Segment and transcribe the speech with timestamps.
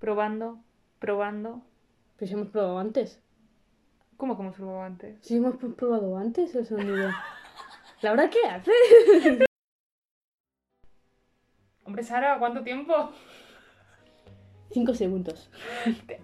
[0.00, 0.58] Probando,
[0.98, 1.62] probando.
[2.16, 3.22] Pero si hemos probado antes.
[4.16, 5.18] ¿Cómo que hemos probado antes?
[5.22, 7.10] Si hemos pr- probado antes el sonido.
[8.02, 8.72] ¿Laura qué hace?
[11.84, 13.10] Hombre, Sara, ¿cuánto tiempo?
[14.70, 15.50] Cinco segundos.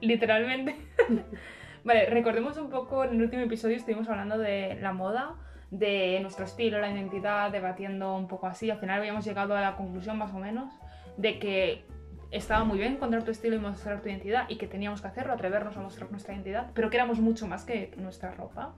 [0.00, 0.76] Literalmente.
[1.84, 5.34] vale, recordemos un poco, en el último episodio estuvimos hablando de la moda,
[5.70, 8.70] de nuestro estilo, la identidad, debatiendo un poco así.
[8.70, 10.72] Al final habíamos llegado a la conclusión, más o menos,
[11.16, 11.84] de que
[12.30, 15.32] estaba muy bien encontrar tu estilo y mostrar tu identidad y que teníamos que hacerlo,
[15.32, 18.74] atrevernos a mostrar nuestra identidad, pero que éramos mucho más que nuestra ropa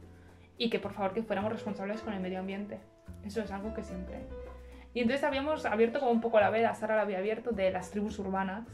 [0.57, 2.79] y que por favor que fuéramos responsables con el medio ambiente.
[3.25, 4.27] Eso es algo que siempre.
[4.95, 7.91] Y entonces habíamos abierto como un poco la veda, Sara la había abierto, de las
[7.91, 8.67] tribus urbanas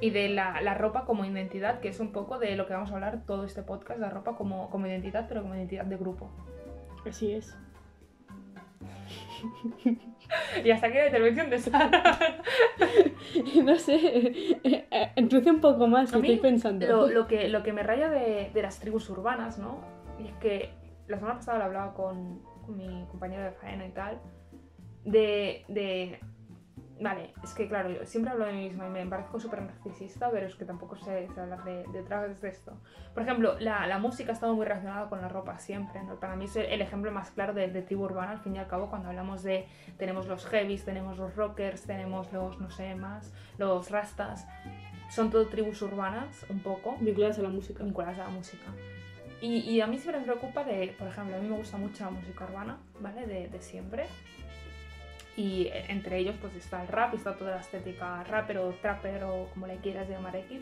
[0.00, 2.90] y de la, la ropa como identidad, que es un poco de lo que vamos
[2.90, 6.30] a hablar todo este podcast, la ropa como, como identidad, pero como identidad de grupo.
[7.06, 7.56] Así es.
[10.64, 12.18] Y hasta aquí la intervención de Sara.
[13.64, 13.94] No sé.
[14.64, 16.86] eh, eh, Introduce un poco más, que estoy pensando.
[16.86, 19.80] Lo, lo que, lo que me raya de, de las tribus urbanas, ¿no?
[20.18, 20.70] Y es que
[21.08, 24.20] la semana pasada lo hablaba con, con mi compañero de faena y tal,
[25.04, 26.20] de, de...
[27.02, 30.30] Vale, es que claro, yo siempre hablo de mí misma y me parezco súper narcisista,
[30.30, 32.78] pero es que tampoco sé, sé hablar de, detrás de esto.
[33.12, 36.20] Por ejemplo, la, la música ha estado muy relacionada con la ropa siempre, ¿no?
[36.20, 38.68] Para mí es el ejemplo más claro de, de tribu urbana, al fin y al
[38.68, 39.66] cabo, cuando hablamos de...
[39.98, 44.46] Tenemos los heavies, tenemos los rockers, tenemos los, no sé, más, los rastas.
[45.10, 47.82] Son todo tribus urbanas, un poco Vinculadas a la música.
[47.82, 48.66] vinculadas a la música.
[49.40, 52.04] Y, y a mí siempre me preocupa de, por ejemplo, a mí me gusta mucho
[52.04, 53.26] la música urbana, ¿vale?
[53.26, 54.06] De, de siempre.
[55.36, 59.24] Y eh, entre ellos pues está el rap, está toda la estética rapper o trapper
[59.24, 60.60] o como le quieras llamar X.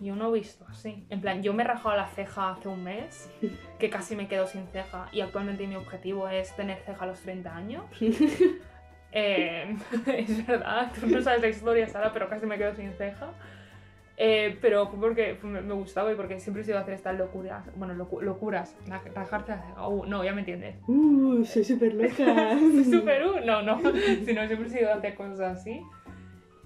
[0.00, 1.06] Y yo no he visto así.
[1.10, 3.30] En plan, yo me he rajado la ceja hace un mes,
[3.78, 5.08] que casi me quedo sin ceja.
[5.12, 7.84] Y actualmente mi objetivo es tener ceja a los 30 años.
[9.18, 9.74] Eh,
[10.08, 13.32] es verdad, tú no sabes la historia, Sara, pero casi me quedo sin ceja.
[14.18, 17.68] Eh, pero fue porque me, gustaba y porque siempre he sido hacer estas locuras.
[17.76, 18.74] Bueno, locu- locuras.
[19.14, 19.54] Rajarse.
[19.78, 20.76] Uh, no, ya me entiendes.
[20.86, 22.56] Uh, soy súper loca.
[22.90, 23.78] Super uh, no, no.
[24.24, 25.82] Sino siempre he sido hacer cosas así.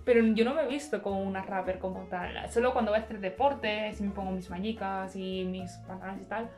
[0.04, 2.48] Pero yo no me he visto como una rapper como tal.
[2.50, 6.26] Solo cuando voy a hacer deporte, si me pongo mis mañicas y mis pantalones y
[6.26, 6.50] tal.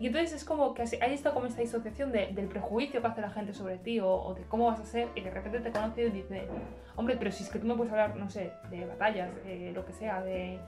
[0.00, 3.20] Y entonces es como que hay esta, como esta disociación de- del prejuicio que hace
[3.20, 5.70] la gente sobre ti o, o de cómo vas a ser y de repente te
[5.70, 6.48] conoce y dice,
[6.96, 9.84] hombre, pero si es que tú me puedes hablar, no sé, de batallas, de lo
[9.86, 10.58] que sea, de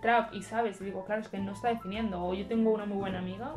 [0.00, 2.24] trap y sabes, y digo, claro, es que no está definiendo.
[2.24, 3.52] O yo tengo una muy buena amiga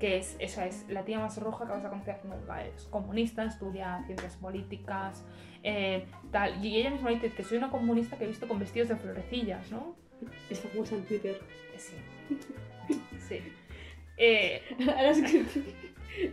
[0.00, 2.64] que es, esa es la tía más roja que vas a conocer nunca.
[2.64, 5.24] Es comunista, estudia ciencias políticas,
[5.62, 6.64] eh, tal.
[6.64, 9.70] Y ella misma dice que soy una comunista que he visto con vestidos de florecillas,
[9.70, 9.94] ¿no?
[10.50, 11.40] Es famosa en Twitter.
[11.76, 11.94] Sí.
[13.18, 13.40] Sí.
[14.16, 15.44] Eh, Ahora es que...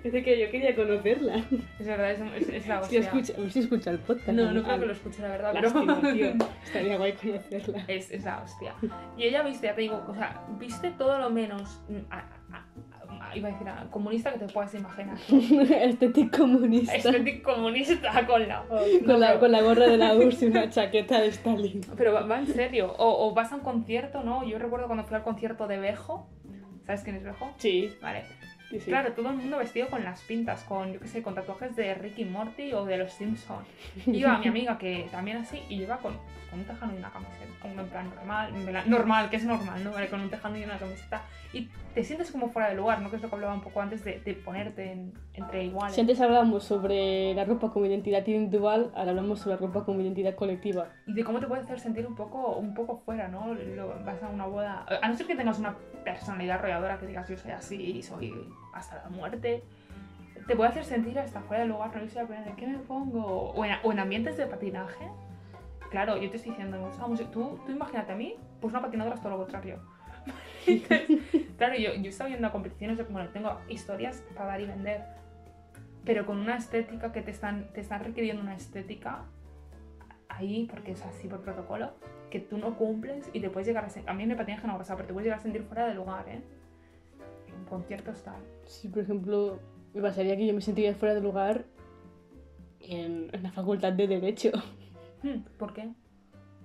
[0.05, 1.43] Es de que yo quería conocerla.
[1.77, 3.01] es verdad, es, es- es la hostia.
[3.01, 4.29] escucha, a ver si escucha el podcast.
[4.29, 6.13] No, no creo que lo escuche, la verdad, Lástima, pero...
[6.13, 6.33] tío.
[6.63, 7.83] Estaría guay conocerla.
[7.89, 8.73] Es, es la hostia.
[9.17, 13.49] Y ella viste, ya te digo, o sea, viste todo lo menos, mm, a- iba
[13.49, 15.17] a decir, a- comunista que te puedas imaginar.
[15.29, 16.95] Estética comunista.
[16.95, 18.63] Estético comunista con la...
[19.05, 21.81] Con la, con la gorra de la URSS y una chaqueta de Stalin.
[21.97, 22.93] Pero va, va en serio.
[22.97, 24.47] O, o vas a un concierto, ¿no?
[24.47, 26.29] Yo recuerdo cuando fui al concierto de Bejo.
[26.85, 27.53] ¿Sabes quién es Bejo?
[27.57, 28.25] Sí, Vale.
[28.79, 28.89] Sí, sí.
[28.89, 31.93] Claro, todo el mundo vestido con las pintas, con, yo qué sé, con tatuajes de
[31.95, 33.67] Ricky Morty o de los Simpsons.
[34.07, 36.13] Iba mi amiga que también así y iba con,
[36.49, 37.43] con un tejano y una camiseta.
[37.61, 39.91] como En plan normal, en plan- normal, que es normal, ¿no?
[39.91, 41.21] Vale, con un tejano y una camiseta.
[41.53, 43.09] Y te sientes como fuera de lugar, ¿no?
[43.11, 45.93] Que es lo que hablaba un poco antes de, de ponerte en- entre iguales.
[45.95, 50.01] Si antes hablábamos sobre la ropa como identidad individual, ahora hablamos sobre la ropa como
[50.01, 50.87] identidad colectiva.
[51.05, 53.53] y de cómo te puede hacer sentir un poco, un poco fuera, ¿no?
[53.53, 57.29] Lo- vas a una boda, a no ser que tengas una personalidad arrolladora que digas
[57.29, 58.33] yo soy así, soy
[58.73, 59.63] hasta la muerte,
[60.47, 63.51] te puede hacer sentir hasta fuera del lugar, no irse a poner, ¿qué me pongo?
[63.51, 65.07] O en, o en ambientes de patinaje.
[65.89, 67.31] Claro, yo te estoy diciendo, me gusta la música.
[67.31, 69.79] Tú, tú imagínate a mí, pues una patinadora es todo lo contrario.
[71.57, 75.03] Claro, yo, yo estaba viendo a competiciones de, bueno, tengo historias para dar y vender,
[76.03, 79.25] pero con una estética que te están, te están requiriendo una estética
[80.29, 81.91] ahí, porque es así por protocolo,
[82.29, 84.95] que tú no cumples y te puedes llegar a a mí me patinaje no pasa,
[84.95, 86.41] pero te puedes llegar a sentir fuera de lugar, ¿eh?
[87.57, 88.41] En conciertos tal.
[88.65, 89.59] Si, por ejemplo,
[89.93, 91.65] me pasaría que yo me sentiría fuera de lugar
[92.79, 94.51] en, en la facultad de Derecho.
[95.21, 95.89] Hmm, ¿Por qué?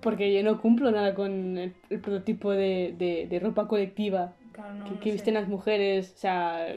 [0.01, 4.73] Porque yo no cumplo nada con el, el prototipo de, de- de ropa colectiva Claro,
[4.75, 5.13] no, que, no que sé.
[5.13, 6.13] visten las mujeres.
[6.15, 6.67] O sea,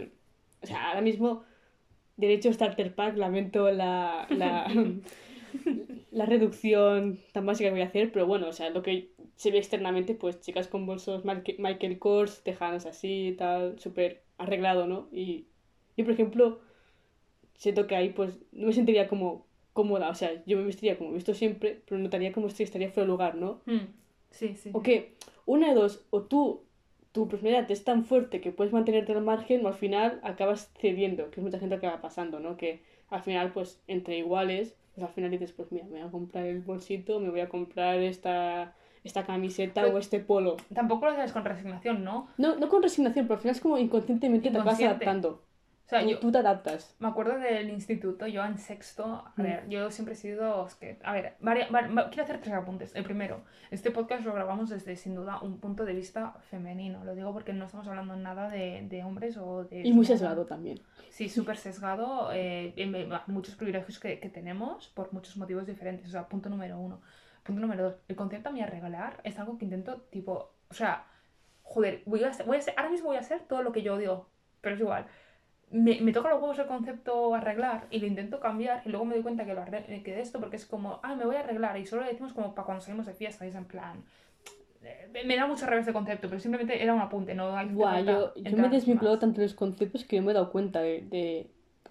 [0.62, 1.44] o sea, ahora mismo,
[2.16, 4.66] Derecho Starter Pack, lamento la, la,
[6.10, 9.50] la reducción tan básica que voy a hacer, pero bueno, o sea, lo que se
[9.50, 15.08] ve externamente, pues chicas con bolsos Michael Kors, tejanos así, tal, súper arreglado, ¿no?
[15.12, 15.46] Y
[15.96, 16.60] yo, por ejemplo,
[17.54, 21.10] siento que ahí pues no me sentiría como cómoda, o sea, yo me vestiría como
[21.10, 23.60] he visto siempre, pero notaría como si estaría fuera de lugar, ¿no?
[23.66, 23.86] Hmm,
[24.30, 24.70] Sí, sí.
[24.72, 25.12] O que
[25.44, 26.62] una de dos, o tú,
[27.12, 31.30] tu personalidad es tan fuerte que puedes mantenerte al margen o al final acabas cediendo,
[31.30, 32.56] que es mucha gente que va pasando, ¿no?
[32.56, 32.80] Que
[33.10, 36.46] al final, pues, entre iguales, pues al final dices, pues mira, me voy a comprar
[36.46, 40.56] el bolsito, me voy a comprar esta, esta camiseta Pero- o este polo.
[40.74, 42.28] Tampoco lo haces con resignación, ¿no?
[42.38, 45.04] No, no con resignación, pero al final es como inconscientemente te vas Inconsciente.
[45.04, 45.42] adaptando.
[45.84, 46.96] O sea, tú, yo tú te adaptas.
[47.00, 49.42] me acuerdo del instituto, yo en sexto, a Mm.
[49.42, 52.54] ver, yo siempre he sido, es que, a ver, varia- va- va- quiero hacer tres
[52.54, 52.94] apuntes.
[52.94, 57.04] El primero, este podcast lo grabamos desde, sin duda, un punto de vista femenino.
[57.04, 59.82] Lo digo porque no estamos hablando nada de, de hombres o de...
[59.86, 60.80] Y muy sesgado también.
[61.10, 62.30] Sí, súper sesgado.
[62.32, 66.08] eh, en- en- muchos privilegios que, que tenemos por muchos motivos diferentes.
[66.08, 67.00] O sea, punto número uno.
[67.44, 67.94] Punto número dos.
[68.08, 71.06] El concepto a mí arreglar es algo que intento, tipo, o sea,
[71.62, 73.82] joder, voy a ser, voy a ser- ahora mismo voy a hacer todo lo que
[73.82, 74.28] yo odio,
[74.60, 75.06] pero es igual.
[75.70, 79.14] Me, me toca los huevos el concepto arreglar y lo intento cambiar y luego me
[79.14, 81.40] doy cuenta que, lo arre- que de esto porque es como, ah, me voy a
[81.40, 84.04] arreglar y solo lo decimos como para cuando salimos de fiesta y es en plan...
[84.82, 88.12] eh, Me da mucho revés de concepto, pero simplemente era un apunte, no hay falta
[88.12, 90.80] yo, yo me he desvinculado tanto de los conceptos que yo me he dado cuenta
[90.82, 91.50] de, de,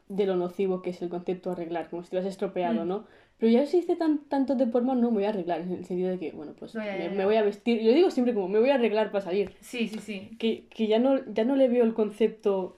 [0.09, 2.87] de lo nocivo que es el concepto arreglar, como si te lo has estropeado, Mm.
[2.87, 3.05] ¿no?
[3.41, 5.83] Pero ya si hice tan, tanto de forma, no me voy a arreglar, en el
[5.83, 7.25] sentido de que, bueno, pues No, ya, me, ya, me ya.
[7.25, 7.81] voy a vestir.
[7.81, 9.55] Yo digo siempre como, me voy a arreglar para salir.
[9.61, 10.29] Sí, sí, sí.
[10.39, 12.77] Que, que ya, no, ya no le veo el concepto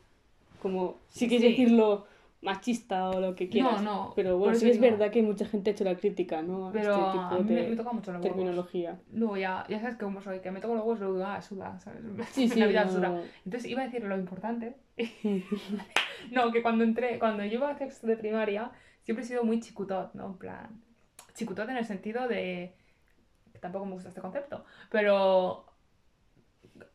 [0.62, 1.50] como, si quieres Sí.
[1.52, 2.06] decirlo,
[2.42, 3.82] machista o lo que quieras.
[3.84, 4.14] No, no.
[4.16, 4.90] Pero bueno, sí es digo.
[4.92, 6.70] verdad que mucha gente ha hecho la crítica, ¿no?
[6.70, 8.36] A Pero este a tipo mí me, me toca mucho los huevos.
[8.38, 9.00] terminología.
[9.14, 11.78] Luego ya, ya sabes que cómo soy, que me toco los huevos luego ah, suda,
[11.80, 12.02] ¿sabes?
[12.32, 13.22] Sí, sí, La vida no- suda.
[13.46, 14.76] Entonces iba a decir lo importante.
[16.32, 18.72] no, que cuando entré, cuando yo iba a sexto de primaria,
[19.04, 20.26] siempre he sido muy chicutot, ¿no?
[20.28, 20.82] En plan,
[21.36, 22.74] chicutot en el sentido de...
[23.60, 25.66] tampoco me gusta este concepto, pero...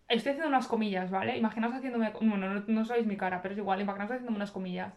[0.08, 1.37] Estoy haciendo unas comillas, ¿vale?
[1.37, 2.12] Imaginaos haciéndome...
[2.20, 4.94] Bueno, no, no sabéis mi cara, pero es igual, imaginaos haciéndome unas comillas.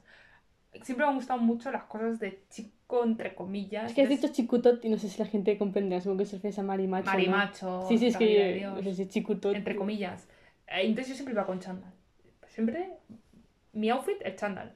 [0.83, 3.87] Siempre me han gustado mucho las cosas de chico, entre comillas.
[3.87, 6.37] Es que has dicho chicutot y no sé si la gente comprende, supongo que se
[6.37, 7.05] refiere a marimacho.
[7.07, 7.11] ¿no?
[7.11, 9.53] marimacho, Sí, sí, es que no sé si chicutot.
[9.53, 10.29] entre comillas.
[10.67, 11.91] Eh, Entonces yo siempre iba con chándal.
[12.47, 12.93] Siempre
[13.73, 14.73] mi outfit es chándal.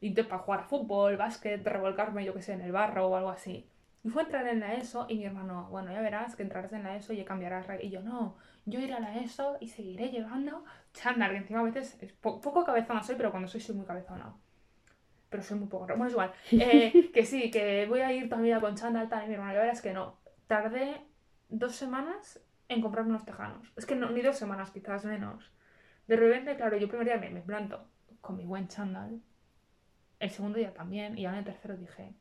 [0.00, 3.16] Y entonces para jugar a fútbol, básquet, revolcarme, yo que sé, en el barro o
[3.16, 3.68] algo así.
[4.04, 6.72] Y fue a entrar en la ESO y mi hermano, bueno, ya verás que entrarás
[6.72, 7.66] en la ESO y cambiarás.
[7.66, 7.84] re-".
[7.84, 11.64] Y yo, no, yo iré a la ESO y seguiré llevando chándal, que encima a
[11.64, 14.34] veces es po- poco cabezona soy, pero cuando soy soy muy cabezona.
[15.30, 15.86] Pero soy muy poco...
[15.86, 16.32] Bueno, es igual.
[16.58, 19.34] Eh, que sí, que voy a ir toda mi vida con chándal, tal, y mi
[19.34, 20.18] hermano, ya verás que no.
[20.46, 21.00] Tardé
[21.48, 23.72] dos semanas en comprarme unos tejanos.
[23.76, 25.50] Es que no, ni dos semanas, quizás menos.
[26.06, 27.88] De repente, claro, yo primer día me, me planto
[28.20, 29.20] con mi buen chándal.
[30.18, 31.18] El segundo día también.
[31.18, 32.14] Y ya en el tercero dije,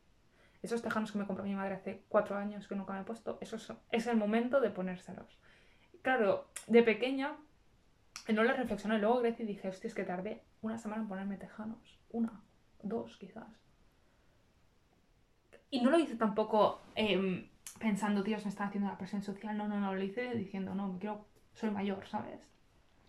[0.62, 3.38] esos tejanos que me compró mi madre hace cuatro años que nunca me he puesto,
[3.42, 5.40] esos es el momento de ponérselos.
[6.02, 7.38] Claro, de pequeña
[8.34, 9.00] no lo reflexioné.
[9.00, 12.00] Luego crecí y dije, hostia, es que tardé una semana en ponerme tejanos.
[12.12, 12.42] Una,
[12.82, 13.48] dos quizás.
[15.70, 17.50] Y no lo hice tampoco em,
[17.80, 19.58] pensando, Dios, me están haciendo una presión social.
[19.58, 22.40] No, no, no, lo hice diciendo, no, me quiero, soy mayor, ¿sabes?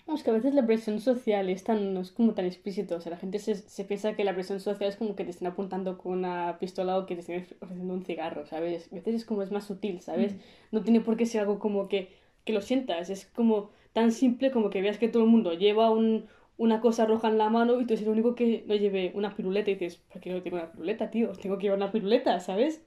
[0.07, 2.95] Vamos, que a veces la presión social es tan, no es como tan explícito.
[2.97, 5.31] O sea, la gente se, se piensa que la presión social es como que te
[5.31, 8.89] estén apuntando con una pistola o que te estén ofreciendo un cigarro, ¿sabes?
[8.93, 10.35] A veces es como es más sutil, ¿sabes?
[10.35, 10.39] Mm.
[10.73, 12.11] No tiene por qué ser algo como que,
[12.45, 13.11] que lo sientas.
[13.11, 16.27] Es como tan simple como que veas que todo el mundo lleva un,
[16.57, 19.35] una cosa roja en la mano y tú eres el único que no lleve una
[19.35, 21.33] piruleta y dices, ¿por qué no tengo una piruleta, tío?
[21.33, 22.81] Tengo que llevar una piruleta, ¿sabes?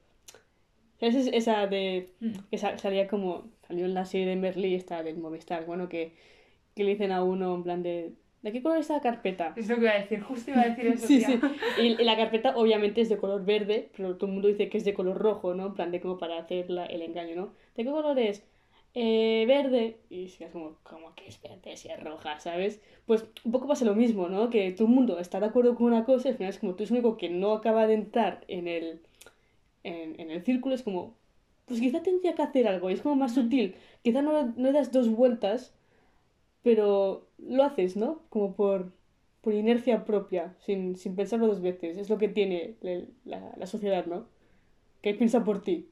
[1.00, 2.32] Esa es esa de Mm.
[2.52, 6.14] que sa- salía como, salió en la serie de Merlí esta del Movistar, bueno, que,
[6.80, 9.54] que le dicen a uno en plan de, ¿de qué color es la carpeta?
[9.58, 11.40] Es lo que iba a decir, justo iba a decir eso, Sí, sí.
[11.78, 14.78] Y, y la carpeta obviamente es de color verde, pero todo el mundo dice que
[14.78, 15.68] es de color rojo, ¿no?
[15.68, 17.54] En plan de como para hacer la- el engaño, ¿no?
[17.76, 18.44] ¿De qué color es?
[18.96, 19.98] "Eh, verde.
[20.10, 22.82] Y si es como, como que es verde si es roja, ¿sabes?
[23.06, 24.50] Pues un poco pasa lo mismo, ¿no?
[24.50, 26.76] Que todo el mundo está de acuerdo con una cosa y al final es como
[26.76, 29.02] tú el único que no acaba de entrar en el,
[29.84, 31.16] en, en el círculo, es como,
[31.66, 33.76] pues quizá tendría que hacer algo, y es como más sutil.
[34.04, 35.74] Quizá no, no le das dos vueltas,
[36.64, 38.24] pero lo haces, ¿no?
[38.30, 38.92] Como por,
[39.42, 41.98] por inercia propia, sin, sin pensarlo dos veces.
[41.98, 44.28] Es lo que tiene la, la- la sociedad, ¿no?
[45.02, 45.90] Que piensa por ti.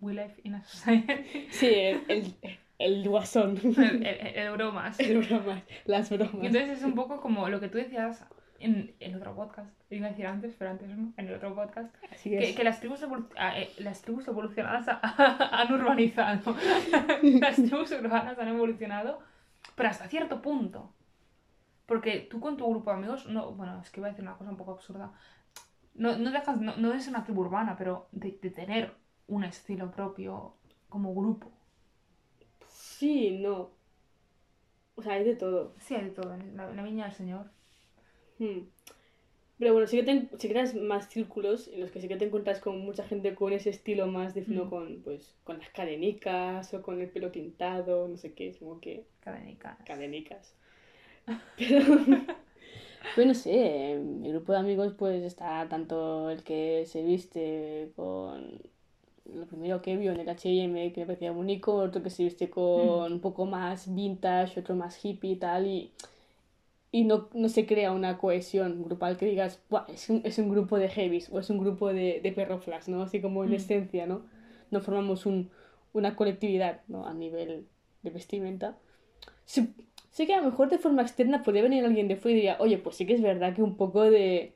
[0.00, 1.46] We live in a society.
[1.50, 2.34] Sí, el, el,
[2.78, 3.58] el guasón.
[3.78, 4.98] el, el- bromas.
[5.00, 6.34] El bromas, las Y bromas.
[6.46, 8.24] entonces es un poco como lo que tú decías
[8.60, 9.70] en el otro podcast.
[9.90, 11.12] Iba a decir antes, pero antes no.
[11.16, 11.94] En el otro podcast.
[12.10, 12.56] Así Que, es.
[12.56, 16.56] que las, tribus eh, las tribus evolucionadas ha- han urbanizado.
[17.22, 19.20] las tribus urbanas han evolucionado,
[19.78, 20.94] pero hasta cierto punto.
[21.86, 24.36] Porque tú con tu grupo de amigos, no, bueno, es que iba a decir una
[24.38, 25.12] cosa un poco absurda.
[25.94, 28.94] No, no dejas, no, no de ser una tribu urbana, pero de, de tener
[29.28, 30.54] un estilo propio
[30.90, 31.52] como grupo.
[32.68, 33.70] Sí, no.
[34.96, 35.74] O sea, hay de todo.
[35.78, 37.50] Sí, hay de todo en la, en la viña del Señor.
[38.38, 38.60] Hmm.
[39.58, 42.16] Pero bueno, sí que, te, sí que creas más círculos en los que sí que
[42.16, 44.70] te encuentras con mucha gente con ese estilo más definido Mm.
[44.70, 48.80] con, pues, con las cadenicas o con el pelo tintado, no sé qué, es como
[48.80, 49.78] que Cadenicas.
[49.84, 50.54] cadenicas.
[51.56, 51.84] Pero,
[53.14, 57.92] pues no sé, en mi grupo de amigos pues está tanto el que se viste
[57.96, 58.60] con
[59.26, 62.50] lo primero que vio en el H&M que me parecía bonito, otro que se viste
[62.50, 65.92] con un poco más vintage, otro más hippie y tal, y,
[66.90, 70.48] y no, no se crea una cohesión grupal que digas, "Buah, es un, es un
[70.50, 73.02] grupo de heavies o es un grupo de, de perroflas, ¿no?
[73.02, 73.54] Así como en Mm.
[73.54, 74.22] esencia, ¿no?
[74.70, 75.50] No formamos un,
[75.92, 77.06] una colectividad, ¿no?
[77.06, 77.66] A nivel
[78.02, 78.78] de vestimenta.
[79.44, 79.74] Sí,
[80.10, 82.56] sí que a lo mejor de forma externa podría venir alguien de fuera y diría,
[82.60, 84.54] oye, pues sí que es verdad que un poco de,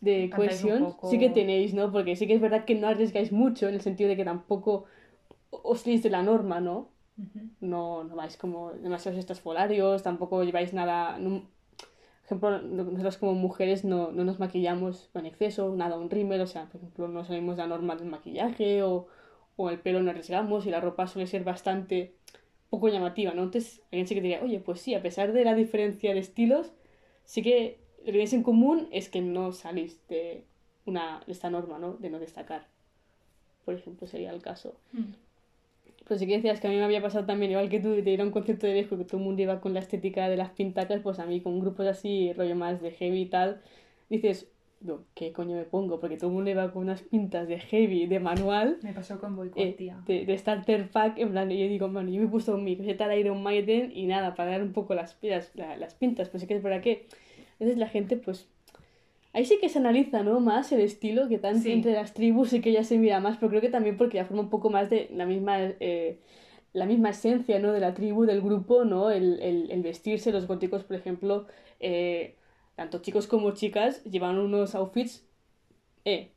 [0.00, 1.92] de cohesión poco- sí que tenéis, ¿no?
[1.92, 4.84] Porque sí que es verdad que no arriesgáis mucho en el sentido de que tampoco
[5.50, 6.90] os salís de la norma, ¿no?
[7.18, 7.50] Ujú.
[7.60, 11.18] No, no vais como demasiados estos folarios, tampoco lleváis nada...
[11.18, 11.42] no-
[12.28, 16.66] ejemplo, nosotros como mujeres no, no nos maquillamos en exceso, nada, un rímel, o sea,
[16.66, 19.06] por ejemplo, no salimos de la norma del maquillaje o,
[19.56, 22.14] o el pelo no arriesgamos y la ropa suele ser bastante
[22.70, 23.44] poco llamativa, ¿no?
[23.44, 26.72] Entonces, alguien sí que diría, oye, pues sí, a pesar de la diferencia de estilos,
[27.24, 30.44] sí que lo que tenéis en común es que no salís de,
[30.84, 31.94] una, de esta norma, ¿no?
[31.94, 32.68] De no destacar.
[33.64, 34.76] Por ejemplo, sería el caso.
[34.92, 35.12] Mm.
[36.08, 38.10] Pues sí que decías que a mí me había pasado también, igual que tú, de
[38.10, 40.36] ir a un concierto de viejo que todo el mundo iba con la estética de
[40.38, 43.60] las pintacas, pues a mí con grupos así, rollo más de heavy y tal,
[44.08, 44.50] dices,
[44.80, 46.00] no, ¿qué coño me pongo?
[46.00, 49.36] Porque todo el mundo iba con unas pintas de heavy, de manual, Me pasó con
[49.36, 50.00] Boycott, eh, tía.
[50.06, 52.76] de, de starter pack, en plan, y yo digo, bueno, yo me he puesto mi
[52.76, 56.30] coseta de Iron Maiden y nada, para dar un poco las, las, la- las pintas,
[56.30, 57.06] pues sí que es verdad que
[57.60, 58.48] a veces la gente, pues,
[59.32, 60.40] ahí sí que se analiza, ¿no?
[60.40, 61.72] Más el estilo que tanto Sí.
[61.72, 64.24] entre las tribus sí que ya se mira más, pero creo que también porque ya
[64.24, 66.18] forma un poco más de la misma, eh,
[66.72, 67.72] la misma esencia, ¿no?
[67.72, 69.10] De la tribu, del grupo, ¿no?
[69.10, 71.46] El, el, el vestirse, los góticos, por ejemplo,
[71.80, 72.36] eh,
[72.76, 75.24] tanto chicos como chicas llevan unos outfits,
[76.04, 76.30] eh,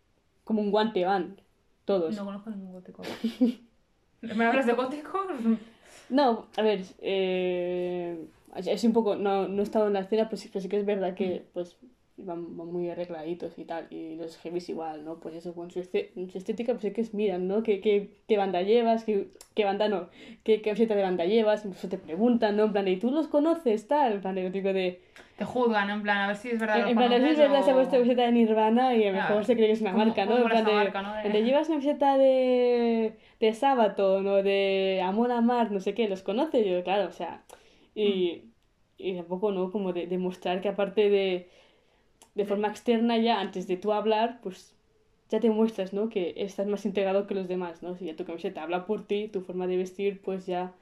[0.44, 1.40] como un guante van,
[1.86, 2.16] todos.
[2.16, 3.04] No conozco ningún gótico.
[4.22, 5.28] ¿Me hablas de góticos?
[6.10, 8.18] No, a ver, eh,
[8.56, 10.78] es un poco, no, no he estado en la escena, pues, sí- pero sí que
[10.78, 11.78] es verdad que pues
[12.26, 15.20] van, van muy arregladitos y tal, y los heavies igual, ¿no?
[15.20, 17.64] Pues eso, con su, estética, pues sí que es miran, ¿no?
[17.64, 19.04] ¿Qué, qué, qué banda llevas?
[19.04, 20.10] ¿Qué, qué banda no?
[20.44, 21.66] ¿Qué camiseta de banda llevas?
[21.66, 22.64] Incluso te preguntan, ¿no?
[22.66, 23.88] En plan, ¿y tú los conoces?
[23.88, 25.02] Tal, en plan, lo típico de...
[25.38, 26.78] Te juzgan, en plan, a ver si es verdad.
[26.78, 29.12] En, lo en plan, es conoces verdad, se ha puesto camiseta de Nirvana y a
[29.12, 30.38] lo mejor se cree que es una ¿cómo- marca, ¿no?
[30.38, 31.30] En plan de, marca, no?
[31.30, 36.08] De- llevas una camiseta de, de Sabaton o de Amor a Mar, no sé qué,
[36.08, 36.66] ¿los conoces?
[36.66, 37.44] Yo, claro, o sea,
[37.96, 38.44] y,
[38.98, 39.72] y tampoco, ¿no?
[39.72, 41.50] Como de demostrar que aparte de,
[42.36, 44.76] de forma externa ya, antes de tú hablar, pues
[45.30, 46.10] ya te muestras, ¿no?
[46.10, 47.96] Que estás más integrado que los demás, ¿no?
[47.96, 50.74] Si ya tu camiseta habla por ti, tu forma de vestir, pues ya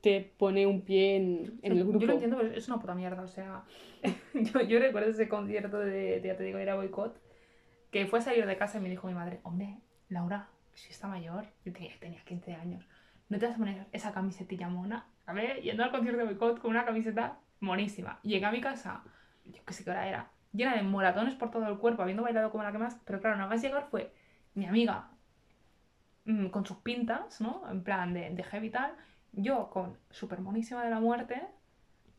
[0.00, 1.98] te pone un pie en, en el grupo.
[1.98, 3.22] Yo lo entiendo, pero es una puta mierda.
[3.22, 3.64] O sea,
[4.34, 7.20] yo, yo recuerdo ese concierto de, de, ya te digo, era boicot,
[7.90, 11.08] que fue a salir de casa y me dijo mi madre, hombre, Laura, si está
[11.08, 12.86] mayor, yo tenía, tenía 15 años,
[13.28, 15.06] no te vas a poner esa camisetilla mona.
[15.26, 18.20] A ver, yendo al concierto de boicot con una camiseta monísima.
[18.22, 19.02] Llegué a mi casa,
[19.44, 22.50] yo qué sé qué hora era, llena de moratones por todo el cuerpo, habiendo bailado
[22.50, 24.12] como la que más, pero claro, nada más llegar fue
[24.54, 25.08] mi amiga
[26.24, 27.62] mm, con sus pintas, ¿no?
[27.70, 28.92] En plan de, de heavy tal,
[29.32, 31.42] yo con súper monísima de la muerte,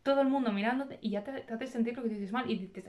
[0.03, 2.57] todo el mundo mirándote y ya te, te hace sentir lo que dices mal y
[2.57, 2.85] dices,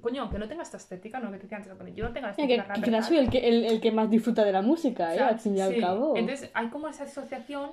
[0.00, 2.28] coño, que no tenga esta estética, no que te decía antes, que yo no tenga
[2.28, 3.02] la estética que, que tal.
[3.02, 5.16] soy el que, el, el que más disfruta de la música, O ¿eh?
[5.16, 5.80] sea, Al fin y al sí.
[5.80, 6.16] cabo.
[6.16, 7.72] Entonces hay como esa asociación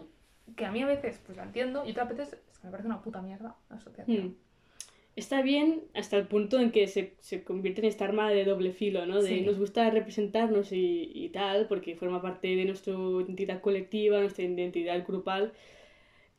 [0.55, 2.87] que a mí a veces pues la entiendo y otras veces es que me parece
[2.87, 4.27] una puta mierda la asociación.
[4.27, 4.35] Hmm.
[5.17, 8.71] Está bien hasta el punto en que se, se convierte en esta arma de doble
[8.71, 9.21] filo, ¿no?
[9.21, 9.41] De Sí.
[9.41, 15.05] nos gusta representarnos y, y tal, porque forma parte de nuestra identidad colectiva, nuestra identidad
[15.07, 15.53] grupal.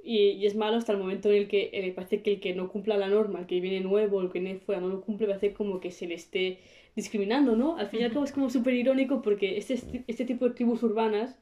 [0.03, 2.55] Y, y es malo hasta el momento en el que eh, parece que el que
[2.55, 5.27] no cumpla la norma, el que viene nuevo, el que viene fuera no lo cumple,
[5.27, 6.61] parece como que se le esté
[6.97, 7.77] discriminando, ¿no?
[7.79, 9.75] Al fin y al cabo es como súper irónico porque este,
[10.07, 11.37] este tipo de tribus urbanas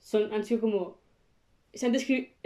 [0.00, 0.98] son, han sido como
[1.74, 1.94] se han,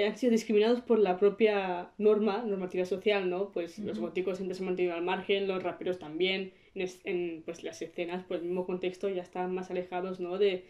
[0.06, 3.52] han sido discriminados por la propia norma, normativa social, ¿no?
[3.52, 4.06] Pues los Ujú.
[4.08, 7.80] góticos siempre se han mantenido al margen, los raperos también, en, es- en, pues, las
[7.82, 10.38] escenas, por el mismo contexto, ya están más alejados, ¿no?
[10.38, 10.64] De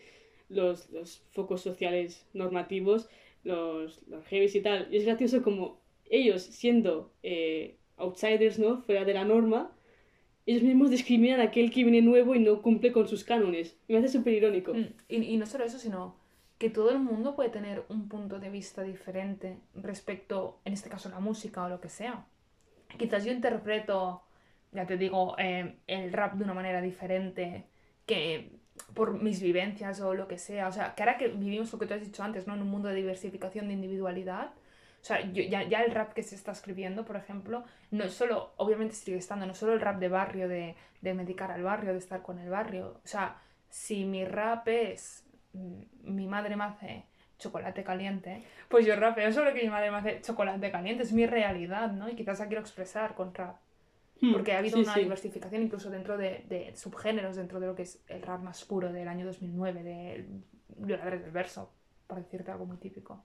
[0.48, 3.08] los, los focos sociales normativos,
[3.44, 4.88] los, los heavies y tal.
[4.90, 8.82] Y es gracioso como ellos, siendo eh, outsiders, ¿no?
[8.82, 9.72] Fuera de la norma,
[10.46, 13.76] ellos mismos discriminan a aquel que viene nuevo y no cumple con sus cánones.
[13.86, 14.72] Y me hace súper irónico.
[14.74, 16.16] Mm, Y, y no solo eso, sino
[16.58, 21.08] que todo el mundo puede tener un punto de vista diferente respecto, en este caso,
[21.08, 22.26] la música o lo que sea.
[22.98, 24.22] Quizás yo interpreto,
[24.72, 27.66] ya te digo, eh, el rap de una manera diferente
[28.06, 28.58] que
[28.94, 30.68] por mis vivencias o lo que sea.
[30.68, 32.54] O sea, que ahora que vivimos lo que tú has dicho antes, ¿no?
[32.54, 34.52] En un mundo de diversificación de individualidad,
[35.00, 38.94] O sea, ya, el rap que se está escribiendo, por ejemplo, no es solo, obviamente
[38.96, 42.22] sigue estando, no solo el rap de barrio, de, de medicar al barrio, de estar
[42.22, 43.00] con el barrio.
[43.04, 47.04] O sea, si mi rap es, mi madre me hace
[47.38, 51.26] chocolate caliente, pues yo rapeo sobre que mi madre me hace chocolate caliente, es mi
[51.26, 52.08] realidad, ¿no?
[52.08, 53.56] Y quizás la quiero expresar con rap.
[54.20, 55.00] Hmm, Porque ha habido sí, una sí.
[55.00, 58.92] diversificación incluso dentro de, de subgéneros, dentro de lo que es el rap más puro
[58.92, 60.26] del año 2009, de
[60.76, 61.70] Violadores del Verso,
[62.08, 63.24] por decirte algo muy típico.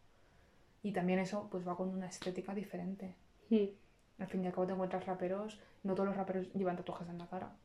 [0.83, 3.15] Y también eso pues va con una estética diferente.
[3.49, 3.65] Hmm.
[4.19, 7.17] Al fin y al cabo te encuentras raperos, no todos los raperos llevan tatuajes en
[7.17, 7.55] la cara.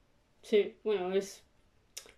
[0.40, 1.44] Sí, bueno, es...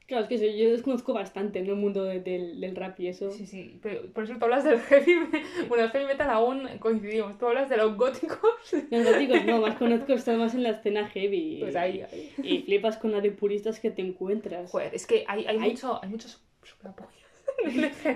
[0.06, 1.74] Claro, es que eso, yo desconozco bastante, ¿no?
[1.74, 3.30] El mundo de- del, del rap y eso.
[3.30, 6.66] Sí, sí, pero por eso tú hablas del heavy me- Bueno, el heavy metal aún
[6.80, 7.38] coincidimos.
[7.38, 8.40] Tú hablas de los góticos.
[8.90, 11.58] Los góticos no, más conozco, estás más en la escena heavy.
[11.60, 12.32] Pues ahí, ahí.
[12.42, 14.72] Y flipas con la de puristas que te encuentras.
[14.72, 17.06] Joder, es que hay, hay, Hay- mucho, hay muchos en.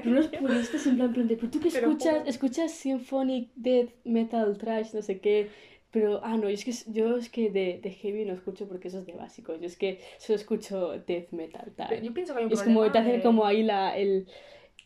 [0.04, 4.56] Unos puristas en plan, en plan de, pero tú que escuchas, escuchas symphonic, death, metal,
[4.58, 5.48] trash, no sé qué.
[5.94, 8.98] Pero, ah, no, es que yo es que de, de heavy no escucho porque eso
[8.98, 9.54] es de básico.
[9.54, 12.02] Yo es que solo escucho death metal, tal.
[12.02, 14.26] Yo pienso que hay un Es como problema te hacen de- como ahí la, el,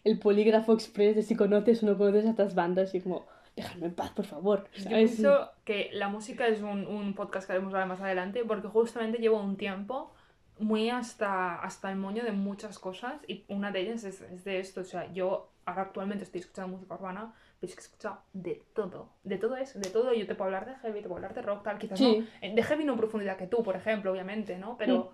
[0.04, 3.86] el polígrafo express de si conoces o no conoces a estas bandas y como, déjame
[3.86, 4.66] en paz, por favor.
[4.76, 9.18] Yo pienso que la música es un, un podcast que haremos más adelante porque justamente
[9.18, 10.12] llevo un tiempo
[10.60, 14.60] muy hasta, hasta el moño de muchas cosas y una de ellas es, es de
[14.60, 14.80] esto.
[14.82, 18.62] O sea, yo ahora actualmente estoy escuchando música urbana, pero es que he escuchado de
[18.74, 19.10] todo.
[19.24, 20.12] De todo eso, de todo.
[20.14, 21.78] Yo te puedo hablar de heavy, te puedo hablar de rock, tal.
[21.78, 22.18] Quizás Sí.
[22.20, 22.26] no.
[22.40, 24.76] eh, De heavy no en profundidad que tú, por ejemplo, obviamente, ¿no?
[24.76, 25.12] Pero...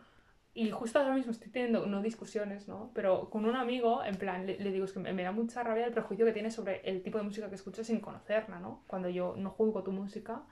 [0.56, 2.92] Y justo ahora mismo estoy teniendo, no discusiones, ¿no?
[2.94, 5.64] Pero con un amigo, en plan, le, le digo, es que me, me da mucha
[5.64, 8.84] rabia el prejuicio que tienes sobre el tipo de música que escuchas sin conocerla, ¿no?
[8.86, 10.42] Cuando yo no juzgo tu música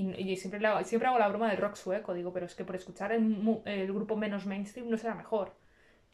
[0.00, 2.76] y, y siempre, siempre hago la broma del rock sueco, digo, pero es que por
[2.76, 5.52] escuchar el, el grupo menos mainstream no será mejor.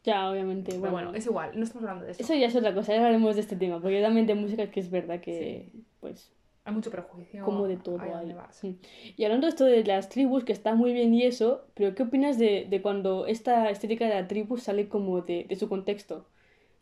[0.03, 0.77] Ya, obviamente.
[0.79, 2.21] Pero Bueno, bueno, es igual, no estamos hablando de eso.
[2.23, 4.79] Eso ya es otra cosa, ya hablaremos de este tema, porque también de música que
[4.79, 6.31] es verdad que, pues,
[6.63, 7.43] Hay mucho prejuicio.
[7.43, 8.25] como de todo ahí hay.
[8.61, 8.79] Mm.
[9.17, 12.03] Y hablando de esto de las tribus, que está muy bien y eso, pero ¿qué
[12.03, 16.27] opinas de, de cuando esta estética de la tribu sale como de, de su contexto?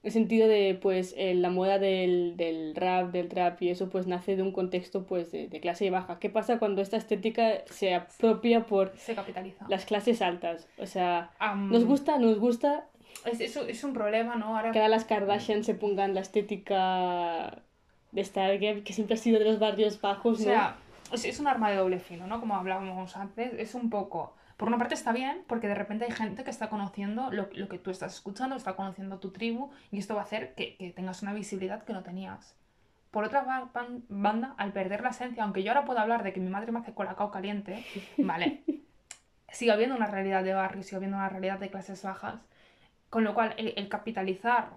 [0.03, 4.05] El sentido de, pues, eh, la moda del, del rap, del trap y eso, pues,
[4.05, 6.19] nace de un contexto, pues, de, de clase baja.
[6.19, 9.65] ¿Qué pasa cuando esta estética se apropia por Se capitaliza.
[9.69, 10.67] las clases altas?
[10.77, 12.85] O sea, nos gusta, nos gusta
[13.25, 14.57] Es, es, es un problema, ¿no?
[14.57, 17.61] Ahora que ahora las Kardashian se pongan la estética
[18.11, 20.75] de estar, que, que siempre ha sido de los barrios bajos, O sea,
[21.13, 22.41] es, es un arma de doble filo, ¿no?
[22.41, 24.35] Como hablábamos antes, es un poco...
[24.57, 27.67] Por una parte está bien, porque de repente hay gente que está conociendo lo, lo
[27.67, 30.91] que tú estás escuchando, está conociendo tu tribu, y esto va a hacer que, que
[30.91, 32.55] tengas una visibilidad que no tenías.
[33.11, 36.33] Por otra ba- ban- banda, al perder la esencia, aunque yo ahora puedo hablar de
[36.33, 37.83] que mi madre me hace colacao caliente,
[38.17, 38.63] ¿vale?
[39.51, 42.41] sigue habiendo una realidad de barrio, sigue habiendo una realidad de clases bajas,
[43.11, 44.69] con lo cual el, el capitalizar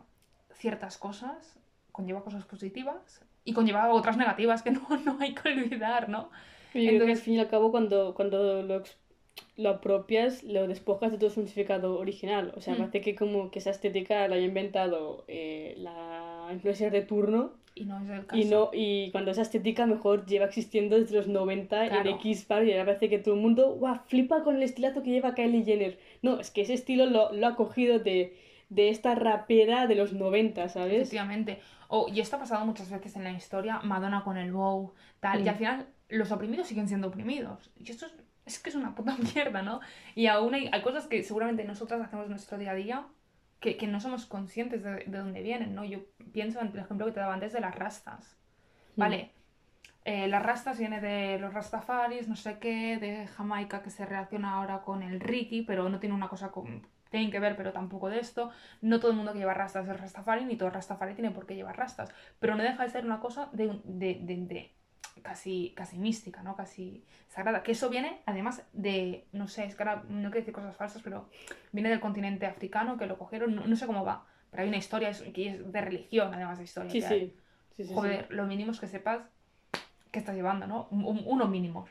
[0.53, 1.59] ciertas cosas
[1.93, 6.31] conlleva cosas positivas y conlleva otras negativas que no, no hay que olvidar, ¿no?
[6.75, 8.83] Que al Entonces- fin y al cabo cuando, cuando lo,
[9.57, 12.53] lo apropias, lo despojas de todo su significado original.
[12.57, 12.79] O sea, Mm.
[12.79, 17.85] parece que como que esa estética la haya inventado eh, la influencer de turno Y
[17.85, 18.41] no es el caso.
[18.41, 22.09] y no y cuando esa estética mejor lleva existiendo desde los 90 Claro.
[22.11, 25.03] en X bar y ahora parece que todo el mundo guau, flipa con el estilazo
[25.03, 25.99] que lleva Kylie Jenner.
[26.23, 28.37] No, es que ese estilo lo, lo ha cogido de,
[28.71, 30.95] de esta rapera de los 90, ¿sabes?
[30.95, 31.59] Efectivamente.
[31.89, 35.41] O, y esto ha pasado muchas veces en la historia, Madonna con el bow, tal,
[35.41, 35.49] y Mm.
[35.49, 37.71] al final los oprimidos siguen siendo oprimidos.
[37.79, 38.13] Y esto es,
[38.47, 39.81] es que es una puta mierda, ¿no?
[40.15, 43.07] Y aún hay, hay cosas que seguramente nosotras hacemos en nuestro día a día
[43.61, 45.85] que, que no somos conscientes de, de dónde vienen, ¿no?
[45.85, 46.01] Yo
[46.33, 48.39] pienso en el ejemplo que te daba antes de las rastas.
[48.97, 49.01] Mm.
[49.01, 49.33] Vale,
[50.05, 54.53] eh, las rastas viene de los rastafaris, no sé qué, de Jamaica que se relaciona
[54.55, 56.87] ahora con el Ricky, pero no tiene una cosa con...
[57.11, 58.51] Tienen que ver, pero tampoco de esto.
[58.83, 61.55] No todo el mundo que lleva rastas es rastafari, ni todo rastafari tiene por qué
[61.57, 62.11] llevar rastas.
[62.41, 64.75] Pero no deja de ser una cosa de, un- de, de- de
[65.23, 66.57] casi, casi mística, ¿no?
[66.57, 67.63] Casi sagrada.
[67.63, 69.25] Que eso viene, además, de...
[69.33, 71.29] No sé, es que ahora no quiero decir cosas falsas, pero
[71.73, 74.27] viene del continente africano, que lo cogieron, no, no sé cómo va.
[74.51, 76.91] Pero hay una historia es- que es de religión, además de historia.
[76.91, 77.15] Sí, que sí.
[77.21, 77.35] sí,
[77.83, 77.95] sí, sí.
[77.95, 79.21] Joder, lo mínimo es que sepas
[80.13, 80.89] qué estás llevando, ¿no?
[80.91, 81.87] Un- un- uno mínimo.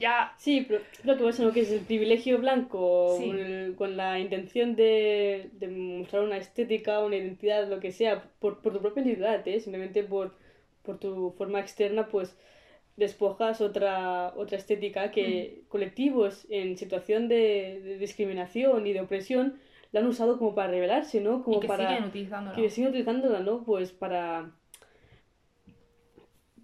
[0.00, 0.34] Ya.
[0.38, 3.28] Sí, pero creo que pasa lo que es el privilegio blanco Sí.
[3.28, 8.22] con, el- con la intención de, de mostrar una estética, una identidad, lo que sea,
[8.40, 9.60] por, por tu propia identidad, ¿eh?
[9.60, 10.34] simplemente por,
[10.82, 12.36] por tu forma externa, pues
[12.96, 19.58] despojas otra, otra estética que colectivos en situación de, de discriminación y de opresión
[19.94, 21.42] la han usado como para rebelarse, ¿no?
[21.42, 22.56] Como y que para siguen utilizándolo.
[22.56, 23.62] que siguen utilizándola, ¿no?
[23.64, 24.50] Pues para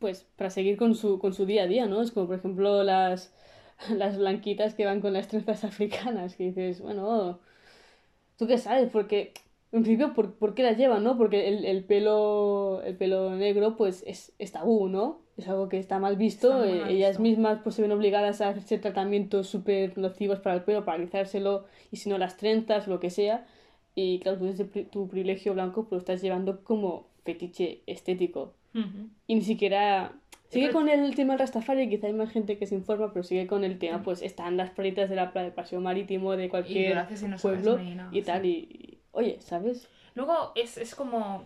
[0.01, 2.03] pues para seguir con su con su día a día, ¿no?
[2.03, 3.33] Es como por ejemplo las
[3.89, 7.41] las blanquitas que van con las trenzas africanas, que dices, bueno,
[8.37, 8.89] ¿tú qué sabes?
[8.91, 9.33] Porque
[9.73, 11.17] en principio, ¿por, por qué la llevan, no?
[11.17, 15.21] Porque el, el pelo el pelo negro, pues, es, es tabú, ¿no?
[15.37, 16.65] Es algo que está mal visto.
[16.65, 17.23] Está eh, mal ellas visto.
[17.23, 21.65] mismas, pues, se ven obligadas a hacerse tratamientos súper nocivos para el pelo, para alisárselo,
[21.91, 23.47] y si no, las trenzas, lo que sea.
[23.95, 28.55] Y claro, tú desde tu privilegio blanco, pues, lo estás llevando como fetiche estético.
[28.75, 29.09] Ujú.
[29.27, 30.13] Y ni siquiera...
[30.49, 33.23] Sigue Pero- con el tema del Rastafari, quizá hay más gente que se informa, pero
[33.23, 36.49] sigue con el tema, pues están las playas de la playa de paseo marítimo de
[36.49, 37.79] cualquier y no pueblo
[38.11, 38.69] y tal, sí.
[38.69, 39.89] y- oye, ¿sabes?
[40.15, 41.45] Luego es, es como.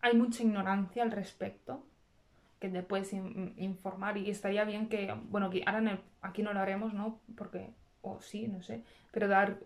[0.00, 1.84] Hay mucha ignorancia al respecto
[2.60, 5.14] que te puedes in- informar y estaría bien que.
[5.30, 7.20] Bueno, que ahora en el- aquí no lo haremos, ¿no?
[7.36, 7.70] Porque.
[8.02, 8.82] O sí, no sé.
[9.12, 9.58] Pero dar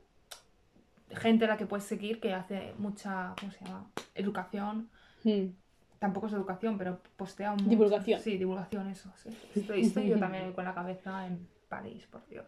[1.10, 3.34] gente a la que puedes seguir que hace mucha.
[3.40, 3.90] ¿Cómo se llama?
[4.14, 4.88] Educación.
[5.24, 5.46] Hmm.
[5.98, 7.64] Tampoco es educación, pero postea mucho.
[7.68, 8.20] Divulgación.
[8.20, 9.10] Sí, divulgación, eso.
[9.16, 9.30] Sí.
[9.56, 12.46] Estoy, estoy yo también con la cabeza en París, por Dios.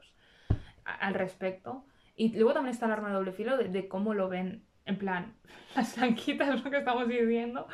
[0.85, 1.85] a- Al respecto.
[2.21, 4.99] Y luego también está el arma de doble filo de, de cómo lo ven, en
[4.99, 5.33] plan,
[5.77, 7.67] las blanquitas, lo que estamos diciendo,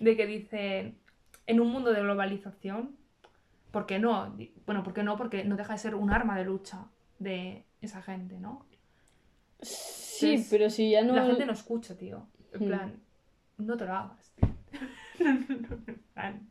[0.00, 0.98] de que dicen,
[1.46, 2.96] en un mundo de globalización,
[3.70, 4.36] ¿por qué no?
[4.66, 5.16] Bueno, ¿por qué no?
[5.16, 6.86] Porque no deja de ser un arma de lucha
[7.20, 8.66] de esa gente, ¿no?
[9.60, 11.14] Sí, Entonces, pero si ya no...
[11.14, 12.26] La gente no escucha, tío.
[12.52, 12.66] En Hmm.
[12.66, 13.00] plan,
[13.58, 14.48] no te lo hagas, tío.
[15.18, 16.48] En plan,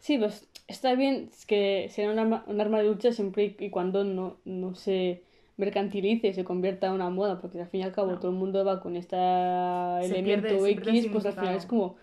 [0.00, 4.04] Sí, pues está bien que sea un arma, un arma de lucha siempre y cuando
[4.04, 5.22] no, no se
[5.56, 8.18] mercantilice y se convierta en una moda, porque al fin y al cabo No.
[8.18, 11.96] todo el mundo va con este elemento pierde- X, pues al final es como,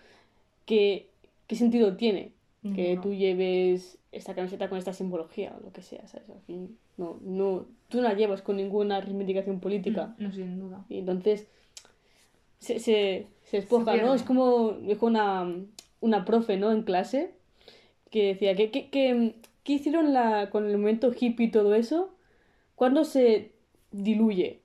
[0.66, 1.08] ¿qué,
[1.46, 2.32] qué sentido tiene
[2.76, 6.30] que tú lleves esta camiseta con esta simbología o lo que sea, ¿sabes?
[6.30, 10.14] Al fin, no, no, tú no la llevas con ninguna reivindicación política.
[10.18, 10.84] No, sin duda.
[10.88, 11.48] Y entonces
[12.60, 14.14] se, se, se despoja, ¿no?
[14.14, 15.52] Es como dijo una,
[16.00, 16.70] una profe, ¿no?
[16.70, 17.32] En clase,
[18.10, 19.34] que decía, ¿qué, qué, qué,
[19.64, 22.11] qué hicieron la, con el movimiento hippie y todo eso?
[22.82, 23.52] ¿Cuándo se
[23.92, 24.58] diluye?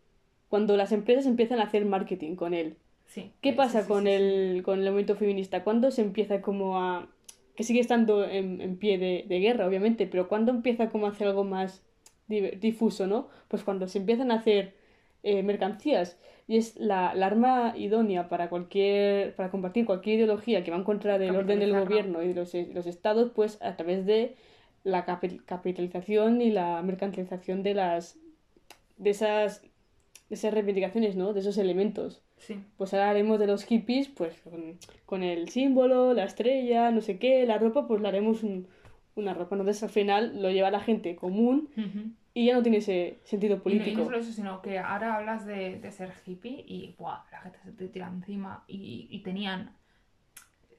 [0.50, 2.78] Cuando las empresas empiezan a hacer marketing con él.
[3.06, 3.32] Sí.
[3.42, 5.64] ¿Qué pasa sí, con, sí, el, con el movimiento feminista?
[5.64, 7.10] ¿Cuándo se empieza como a...
[7.56, 11.12] que sigue estando en, en pie de, de guerra, obviamente, pero ¿cuándo empieza como a
[11.12, 11.84] hacer algo más
[12.28, 13.28] di- difuso, ¿no?
[13.50, 14.74] Pues cuando se empiezan a hacer
[15.22, 20.72] eh, mercancías y es la, la arma idónea para cualquier para combatir cualquier ideología que
[20.72, 24.08] va en contra del orden del gobierno y de los, los estados, pues a través
[24.08, 24.36] de
[24.84, 28.18] la capi- capitalización y la mercantilización de las
[28.98, 29.62] de esas
[30.30, 31.32] de esas reivindicaciones, ¿no?
[31.34, 32.22] De esos elementos.
[32.38, 32.60] Sí.
[32.78, 37.18] Pues ahora haremos de los hippies, pues con, con el símbolo, la estrella, no sé
[37.18, 38.68] qué, la ropa, pues la haremos un-
[39.16, 39.56] una ropa.
[39.56, 42.12] Entonces al final lo lleva la gente común Ujú.
[42.34, 43.98] y ya no tiene ese sentido Y no, y político.
[44.00, 47.24] no solo eso, sino que ahora hablas de, de ser hippie y ¡buah!
[47.32, 48.64] la gente se te tira encima.
[48.68, 49.76] Y, y tenían.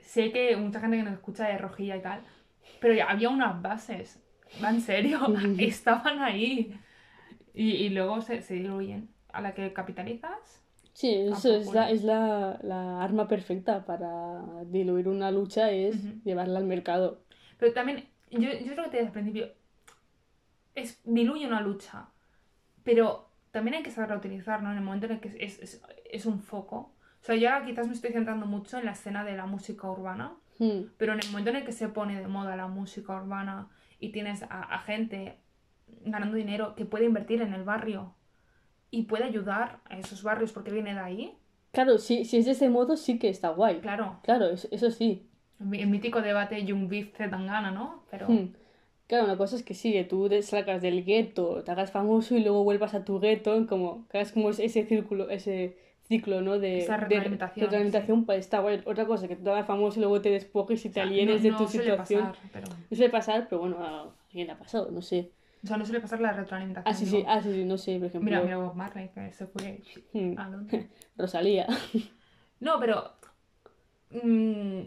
[0.01, 2.23] Sé que mucha gente que nos escucha de rojilla y tal,
[2.81, 4.21] pero ya había unas bases.
[4.63, 5.21] Va en serio,
[5.59, 6.75] estaban ahí.
[7.55, 9.09] Y, y luego se, se diluyen.
[9.33, 15.09] A la que capitalizas, Sí, eso es, la, es la, la arma perfecta para diluir
[15.09, 16.21] una lucha, es Ujú.
[16.25, 17.23] llevarla al mercado.
[17.59, 19.53] Pero también, yo, yo creo que te dije al principio,
[20.75, 22.09] es, diluye una lucha,
[22.85, 24.71] pero también hay que saberla utilizar, ¿no?
[24.73, 26.95] En el momento en el que es, es, es un foco.
[27.23, 29.91] O sea, yo ahora quizás me estoy centrando mucho en la escena de la música
[29.91, 30.91] urbana, Hmm.
[30.97, 33.69] pero en el momento en el que se pone de moda la música urbana
[34.01, 35.39] y tienes a, a gente
[36.05, 38.15] ganando dinero que puede invertir en el barrio
[38.91, 41.39] y puede ayudar a esos barrios porque viene de ahí,
[41.73, 43.81] Claro, si, si es de ese modo sí que está guay.
[43.81, 45.29] claro, Claro, eso, eso sí.
[45.61, 48.05] el, mítico debate Young Beef Zetangana, ¿no?
[48.11, 48.29] Pero...
[48.29, 48.55] Hmm.
[49.07, 52.37] Claro, una cosa es que sí, que tú te salgas del gueto, te hagas famoso
[52.37, 56.59] y luego vuelvas a tu gueto, como, que hagas como ese círculo, ese ciclo, ¿no?
[56.59, 58.83] De, Esa de- retroalimentación, retroalimentación, pues está guay.
[58.87, 61.03] Otra cosa que tú te hagas famoso y luego te despojes y te O sea,
[61.05, 62.27] alienes no- de tu suele situación.
[62.27, 62.67] pasar, pero...
[62.69, 65.31] No suele pasar, pero bueno, a alguien le ha pasado, no sé.
[65.63, 66.95] O sea, no suele pasar la retroalimentación.
[66.95, 67.29] Ah, sí, sí, digo.
[67.29, 68.25] ah, sí, sí, no sé, por ejemplo.
[68.31, 70.89] Mira, mira Bob Marley, que se fue hmm, a Londres.
[71.17, 71.67] Rosalía.
[72.61, 73.13] No, pero...
[74.11, 74.81] mm,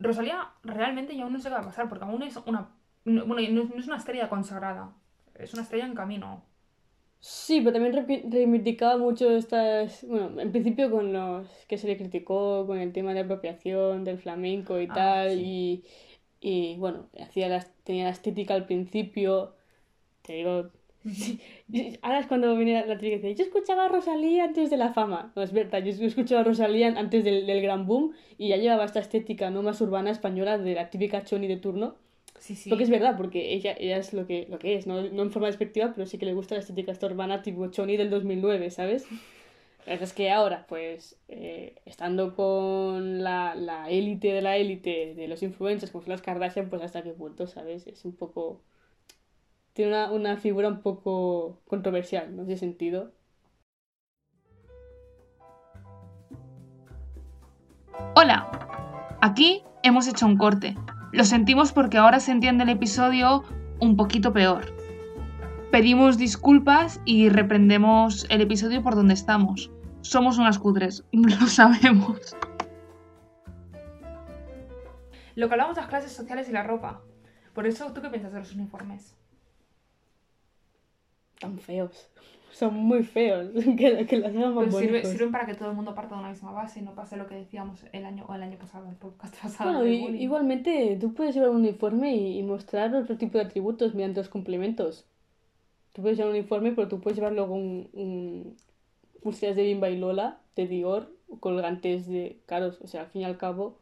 [0.00, 2.68] Rosalía realmente yo aún no sé qué va a pasar, porque aún es una...
[3.04, 4.92] no- bueno, no, no es una estrella consagrada.
[5.34, 6.44] Es una estrella en camino.
[7.26, 7.94] Sí, pero también
[8.30, 13.14] reivindicaba mucho estas, bueno, en principio con los que se le criticó con el tema
[13.14, 15.40] de apropiación del flamenco y Ah, tal, sí.
[15.40, 15.84] y,
[16.40, 19.54] y bueno, hacía la, tenía la estética al principio,
[20.22, 20.70] te digo,
[21.72, 24.76] y ahora es cuando viene la, tía que dice, yo escuchaba a Rosalía antes de
[24.78, 28.14] la fama, no es verdad, yo, yo escuchaba a Rosalía antes del, del gran boom
[28.38, 31.96] y ya llevaba esta estética no más urbana española de la típica choni de turno,
[32.38, 32.68] Sí, sí.
[32.68, 35.22] lo que es verdad, porque ella, ella es lo que, lo que es, no, no
[35.22, 38.10] en forma despectiva, pero sí que le gusta la estética esta urbana tipo Choni del
[38.10, 39.06] 2009, ¿sabes?
[39.86, 45.14] La verdad es que ahora, pues, eh, estando con la la élite de la élite
[45.14, 47.86] de los influencers, como son las Kardashian, pues hasta qué punto, ¿sabes?
[47.86, 48.62] Es un poco...
[49.74, 52.42] Tiene una, una figura un poco controversial, ¿no?
[52.42, 53.12] En ese sentido.
[58.16, 60.76] Hola, aquí hemos hecho un corte.
[61.14, 63.44] Lo sentimos porque ahora se entiende el episodio
[63.78, 64.74] un poquito peor.
[65.70, 69.70] Pedimos disculpas y reprendemos el episodio por donde estamos.
[70.00, 72.36] Somos unas cutres, lo sabemos.
[75.36, 77.00] Lo que hablamos de las clases sociales y la ropa.
[77.54, 79.14] Por eso, ¿tú qué piensas de los uniformes?
[81.38, 82.10] Tan feos.
[82.54, 83.50] Son muy feos.
[83.76, 86.20] Que, que los hagan más Pero sirve- sirven para que todo el mundo parta de
[86.20, 88.88] una misma base y no pase lo que decíamos el año, o el año pasado,
[88.88, 89.80] el podcast pasado.
[89.80, 94.20] Bueno, igualmente tú puedes llevar un uniforme y, y mostrar otro tipo de atributos mediante
[94.20, 95.04] los complementos.
[95.92, 98.56] Tú puedes llevar un uniforme, pero tú puedes llevar luego un, un
[99.22, 102.78] pulseras de Bimba y Lola, de Dior, colgantes de caros.
[102.82, 103.78] O sea, al fin y al cabo,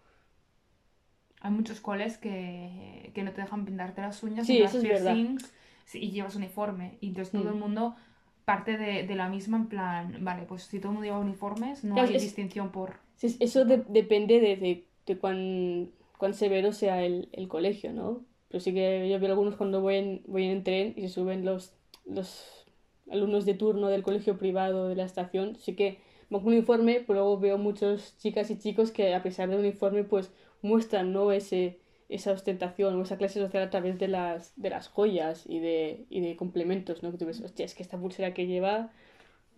[1.41, 4.83] Hay muchos coles que, que no te dejan pintarte las uñas, Sí, eso las es
[4.83, 5.53] piercings,
[5.85, 6.97] sí, y llevas uniforme.
[7.01, 7.55] Y entonces todo Mm.
[7.55, 7.97] el mundo
[8.45, 11.85] parte de, de la misma en plan, vale, pues si todo el mundo lleva uniformes,
[11.85, 12.97] no Claro, hay es- distinción por...
[13.41, 18.25] Eso de- depende de, de, de cuán, cuán severo sea el, el colegio, ¿no?
[18.49, 21.45] Pero sí que yo veo algunos cuando voy en, voy en tren y se suben
[21.45, 21.75] los,
[22.07, 22.67] los
[23.11, 26.01] alumnos de turno del colegio privado de la estación, sí que
[26.31, 30.05] van con uniforme, pero luego veo muchos chicas y chicos que a pesar del uniforme
[30.05, 31.33] pues muestran, ¿no?
[31.33, 31.81] Ese,
[32.15, 36.07] esa ostentación o esa clase social a través de las, de las joyas y de,
[36.11, 37.13] y de complementos, ¿no?
[37.13, 38.91] Que tú ves, hostia, es que esta pulsera que lleva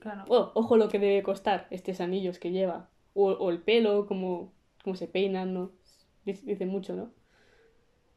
[0.05, 0.25] Claro.
[0.29, 2.91] Oh, ojo lo que debe costar estos anillos que lleva.
[3.15, 5.73] O, o el pelo, como, como se peinan, ¿no?
[6.27, 7.11] Dice, dice mucho, ¿no?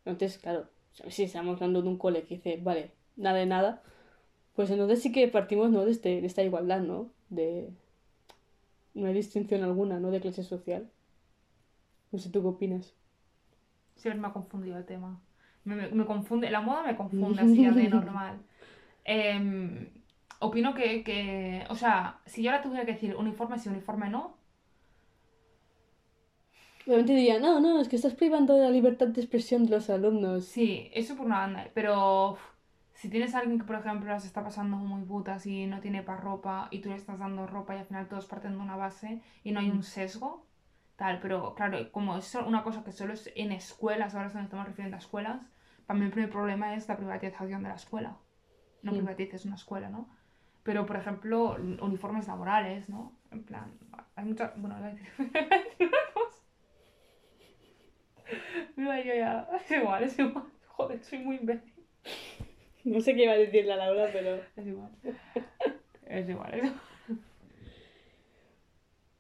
[0.04, 0.68] Entonces, claro,
[1.10, 3.84] si estamos hablando de un cole que dice, vale, nada de nada,
[4.54, 5.86] pues entonces sí que partimos, ¿no?
[5.86, 7.10] De, este, de esta igualdad, ¿no?
[7.30, 7.70] De...
[8.94, 10.12] No hay distinción alguna, ¿no?
[10.12, 10.90] De clase social.
[12.12, 12.94] No sé, ¿tú qué opinas?
[13.98, 15.20] Siempre me ha confundido el tema.
[15.66, 18.40] Me, me- me confunde, la moda me confunde así de normal.
[19.06, 19.90] Em,
[20.40, 24.38] opino que, que, o sea, si yo ahora tuviera que decir uniforme sí, uniforme no,
[26.88, 29.92] Obviamente diría, no, no, es que estás privando de la libertad de expresión de los
[29.92, 30.46] alumnos.
[30.46, 32.40] Sí, eso por una banda, pero uf,
[32.94, 36.04] si tienes a alguien que, por ejemplo, las está pasando muy putas y no tiene
[36.04, 38.76] para ropa y tú le estás dando ropa y al final todos parten de una
[38.78, 40.46] base y no hay un sesgo,
[40.98, 44.66] tal, pero claro, como es una cosa que solo es en escuelas, ahora nos estamos
[44.66, 45.42] refiriendo a escuelas,
[45.86, 48.18] para mí el primer problema es la privatización de la escuela.
[48.84, 48.98] No Mm.
[48.98, 50.10] privatices una escuela, ¿no?
[50.64, 53.14] Pero, por ejemplo, uniformes laborales, ¿no?
[53.32, 53.72] En plan,
[54.16, 54.60] hay muchas...
[54.60, 55.10] Bueno, iba a decir
[55.80, 56.44] una cosa.
[58.76, 59.48] Mira, yo ya...
[59.56, 60.44] Es igual, es igual.
[60.68, 61.74] Joder, soy muy imbécil.
[62.84, 64.36] No sé qué iba a decir la Laura, pero...
[64.56, 64.92] Es igual.
[66.06, 66.82] Es igual, es igual.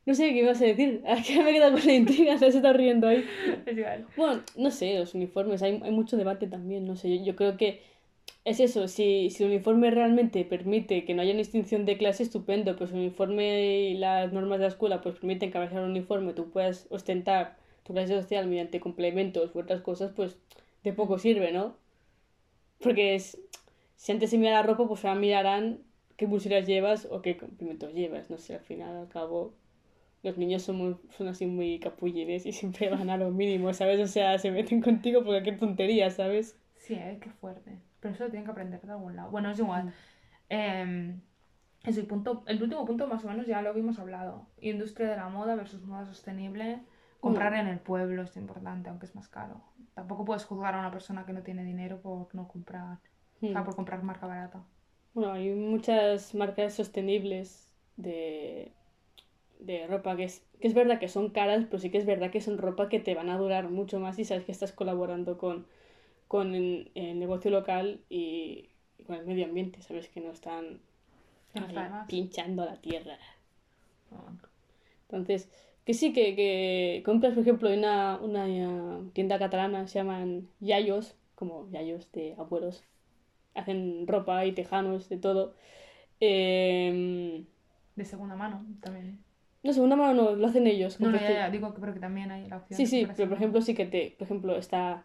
[0.08, 1.04] No sé qué ibas a decir.
[1.08, 3.26] Aquí me he quedado con la intriga, se está riendo ahí.
[3.65, 4.08] Es igual.
[4.15, 7.58] Bueno, no sé, los uniformes, hay, hay mucho debate también, no sé, yo, yo creo
[7.58, 7.82] que
[8.46, 12.78] es eso, si, si el uniforme realmente permite que no haya distinción de clase, estupendo,
[12.78, 16.34] pues el uniforme y las normas de la escuela pues permiten que a del uniforme
[16.34, 20.38] tú puedas ostentar tu clase social mediante complementos u otras cosas, pues
[20.86, 21.76] de poco sirve, ¿no?
[22.80, 23.38] Porque es,
[23.98, 25.80] si antes se mira la ropa, pues ahora mirarán
[26.15, 29.54] qué pulseras llevas o qué complementos llevas, no sé, al final, al cabo
[30.23, 33.99] los niños son, muy- son así muy capullines y siempre van a lo mínimo, ¿sabes?
[33.99, 36.58] O sea, se meten contigo por cualquier tontería, ¿sabes?
[36.75, 37.80] Sí, eh, qué fuerte.
[37.99, 39.32] Pero eso lo tienen que aprender de algún lado.
[39.32, 39.93] Bueno, es igual.
[41.84, 44.47] Eso, y punto, el último punto más o menos ya lo habíamos hablado.
[44.60, 46.80] Industria de la moda versus moda sostenible.
[47.19, 49.62] Comprar en el pueblo es importante, aunque es más caro.
[49.95, 52.99] Tampoco puedes juzgar a una persona que no tiene dinero por no comprar,
[53.41, 53.65] o sea, Mm.
[53.65, 54.63] por comprar marca barata.
[55.13, 58.71] Bueno, hay muchas marcas sostenibles de,
[59.60, 62.32] de ropa que es, que es verdad que son caras, pero sí que es verdad
[62.32, 65.38] que son ropa que te van a durar mucho más y sabes que estás colaborando
[65.38, 65.67] con,
[66.28, 70.82] con el, el negocio local y, y con el medio ambiente, sabes que no están
[71.56, 73.17] de ahí pinchando la tierra.
[75.04, 75.50] Entonces,
[75.86, 80.50] que sí, que, que compras, por ejemplo, en una, una eh, tienda catalana, se llaman
[80.60, 82.84] Yayos, como Yayos de abuelos.
[83.56, 85.56] Hacen ropa y tejanos, de todo.
[86.22, 87.46] Em,
[87.96, 89.20] De segunda mano también.
[89.67, 90.99] No, segunda mano no, lo hacen ellos.
[90.99, 92.77] No, ya, ya, digo que, pero que también hay la opción.
[92.77, 95.03] Sí, sí, pero por ejemplo sí que te, por ejemplo está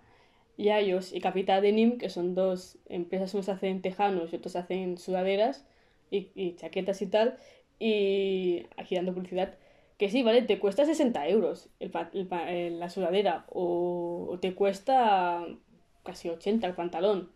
[0.57, 5.67] Yayos y Capita Denim, que son dos empresas, unos hacen tejanos y otros hacen sudaderas
[6.11, 7.37] y, y chaquetas y tal,
[7.81, 9.55] y aquí dando publicidad,
[9.99, 15.45] que sí, vale, te cuesta 60 euros el eh, la sudadera o, o te cuesta
[16.05, 17.31] casi 80 el pantalón.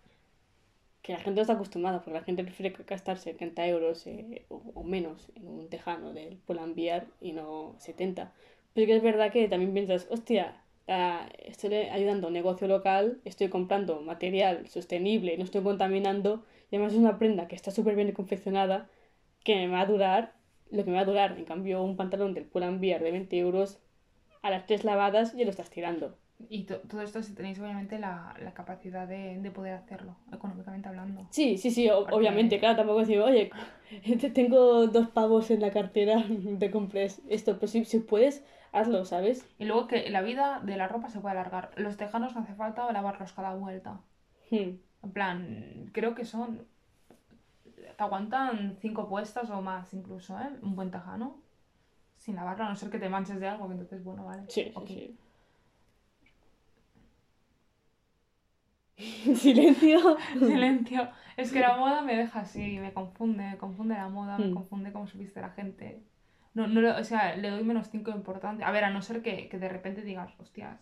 [1.06, 4.82] Que la gente no está acostumbrada, porque la gente prefiere gastar 70 euros eh, o,
[4.82, 8.32] menos en un tejano del Pull&Bear y no 70.
[8.74, 10.60] Pero es verdad que también piensas, hostia,
[11.44, 16.94] estoy ayudando a un negocio local, estoy comprando material sostenible, no estoy contaminando, y además
[16.94, 18.90] es una prenda que está súper bien confeccionada,
[19.44, 20.34] que me va a durar
[20.72, 21.38] lo que me va a durar.
[21.38, 23.78] En cambio, un pantalón del Pull&Bear de 20 euros,
[24.42, 26.16] a las tres lavadas ya lo estás tirando.
[26.48, 30.88] Y to- todo esto si tenéis obviamente la, la capacidad de, de poder hacerlo, económicamente
[30.88, 31.26] hablando.
[31.30, 33.50] Sí, sí, sí, Porque- obviamente, claro, tampoco decir, oye,
[34.20, 36.22] te- tengo dos pavos en la cartera,
[36.58, 39.48] te compres esto, pero si, si puedes, hazlo, ¿sabes?
[39.58, 41.70] Y luego que la vida de la ropa se puede alargar.
[41.76, 44.00] Los tejanos no hace falta lavarlos cada vuelta.
[44.50, 44.76] Hmm.
[45.02, 46.66] En plan, creo que son.
[47.96, 50.50] Te aguantan cinco puestas o más incluso, ¿eh?
[50.62, 51.38] Un buen tejano.
[52.18, 54.42] Sin lavarlo, a no ser que te manches de algo, que entonces, bueno, vale.
[54.48, 55.16] Sí, sí, sí.
[59.34, 60.16] Silencio.
[60.38, 61.08] Silencio.
[61.36, 64.54] Es que la moda me deja así, me confunde, me confunde la moda, me Mm.
[64.54, 66.00] confunde cómo se viste la gente.
[66.54, 68.66] No, no, o sea, le doy menos 5 de importancia.
[68.66, 70.80] A ver, a no ser que, que de repente digas, hostias,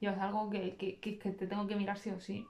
[0.00, 2.46] llevas algo que, que, que, te tengo que mirar sí o sí.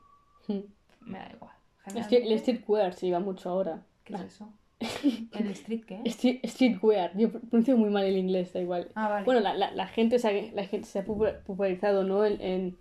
[0.48, 0.60] Hmm.
[1.02, 1.52] Me da igual.
[1.94, 3.82] Es que el streetwear se lleva mucho ahora.
[4.02, 4.52] ¿Qué es eso?
[5.32, 6.00] ¿El street qué?
[6.06, 8.88] Street, streetwear, yo pronuncio muy mal el inglés, da igual.
[8.96, 9.24] Ah, vale.
[9.24, 12.24] Bueno, la, la, la gente, se ha, la gente se ha popu- popularizado, ¿no?
[12.24, 12.76] En, en-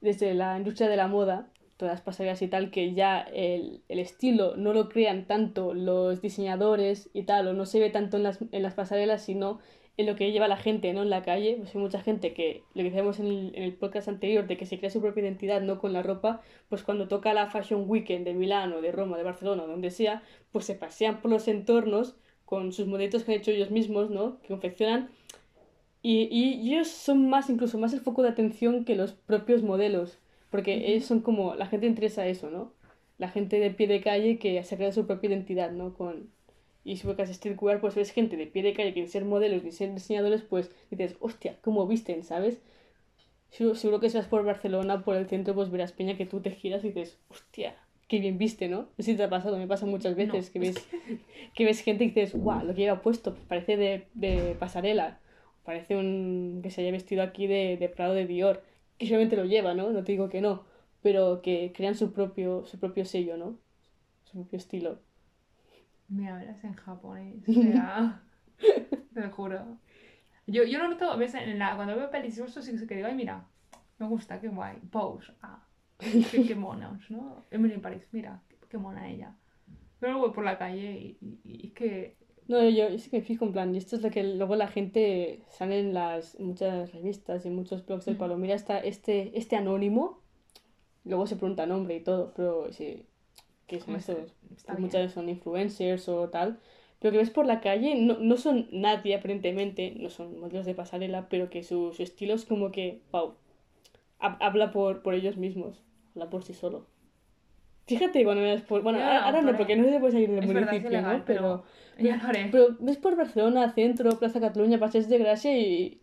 [0.00, 1.48] desde la industria de la moda,
[1.78, 6.20] todas las pasarelas y tal, que ya el, el estilo no lo crean tanto los
[6.20, 9.60] diseñadores y tal, o no se ve tanto en las, en las pasarelas, sino
[9.96, 11.02] en lo que lleva la gente, ¿no?
[11.02, 13.74] En la calle, pues hay mucha gente que, lo que decíamos en el, en el
[13.74, 17.08] podcast anterior, de que se crea su propia identidad, no con la ropa, pues cuando
[17.08, 20.74] toca la Fashion Weekend de Milán o de Roma, de Barcelona, donde sea, pues se
[20.74, 24.40] pasean por los entornos con sus modelitos que han hecho ellos mismos, ¿no?
[24.40, 25.10] Que confeccionan
[26.02, 30.18] y, y ellos son más, incluso más el foco de atención que los propios modelos,
[30.50, 32.72] porque ellos son como, la gente interesa eso, ¿no?
[33.18, 35.94] La gente de pie de calle que se crea su propia identidad, ¿no?
[35.94, 36.30] Con,
[36.84, 39.64] y si buscas streetwear, pues ves gente de pie de calle que sin ser modelos
[39.64, 42.58] ni ser diseñadores, pues dices, hostia, ¿cómo visten, sabes?
[43.50, 46.50] Seguro, que si vas por Barcelona, por el centro, pues verás peña que tú te
[46.50, 47.76] giras y dices, hostia,
[48.08, 48.82] qué bien viste, ¿no?
[48.82, 50.88] No sé si te ha pasado, me pasa muchas veces No, que es ves
[51.54, 55.18] que ves gente y dices, guau, lo que lleva puesto, parece de, de pasarela,
[55.64, 58.62] parece un que se haya vestido aquí de, de Prado de Dior,
[58.98, 59.90] que solamente lo lleva, ¿no?
[59.90, 60.64] No te digo que no,
[61.02, 63.58] pero que crean su propio, su propio sello, ¿no?
[64.24, 64.98] Su propio estilo.
[66.08, 67.44] Mira, verás en japonés.
[67.48, 68.22] O sea,
[69.14, 69.78] te lo juro.
[70.46, 73.44] Yo, yo lo noto, ves, en la, cuando veo pelis sí que digo, ay, mira,
[73.98, 74.78] me gusta, qué guay.
[74.90, 75.62] Pose, ah,
[75.98, 77.44] qué, qué monos, ¿no?
[77.50, 79.34] Emily in Paris, mira, qué, qué mona ella.
[80.00, 82.17] Pero luego voy por la calle y, y, y es que
[82.48, 84.56] No, yo, yo sí que me fijo en plan, y esto es lo que luego
[84.56, 88.18] la gente sale en las muchas revistas y muchos blogs del Mm.
[88.18, 88.36] palo.
[88.38, 90.20] Mira está este, este anónimo,
[91.04, 93.06] luego se pregunta nombre y todo, pero sí,
[93.66, 94.16] que son estos?
[94.68, 94.80] bien.
[94.80, 96.60] muchas veces son influencers o tal,
[97.00, 100.74] pero que ves por la calle, no, no son nadie aparentemente, no son modelos de
[100.74, 103.34] pasarela, pero que su, su estilo es como que, wow,
[104.20, 105.82] hab- habla por, por ellos mismos,
[106.14, 106.86] habla por sí solo.
[107.88, 108.82] Fíjate cuando veas por...
[108.82, 111.24] Bueno, ahora, ahora no, porque no se puede salir del es verdad, municipio, ilegal, ¿no?
[111.24, 111.64] pero,
[111.98, 112.20] ya.
[112.52, 116.00] Pero ves por Barcelona, Centro, Plaza Cataluña, Paseos de Gracia y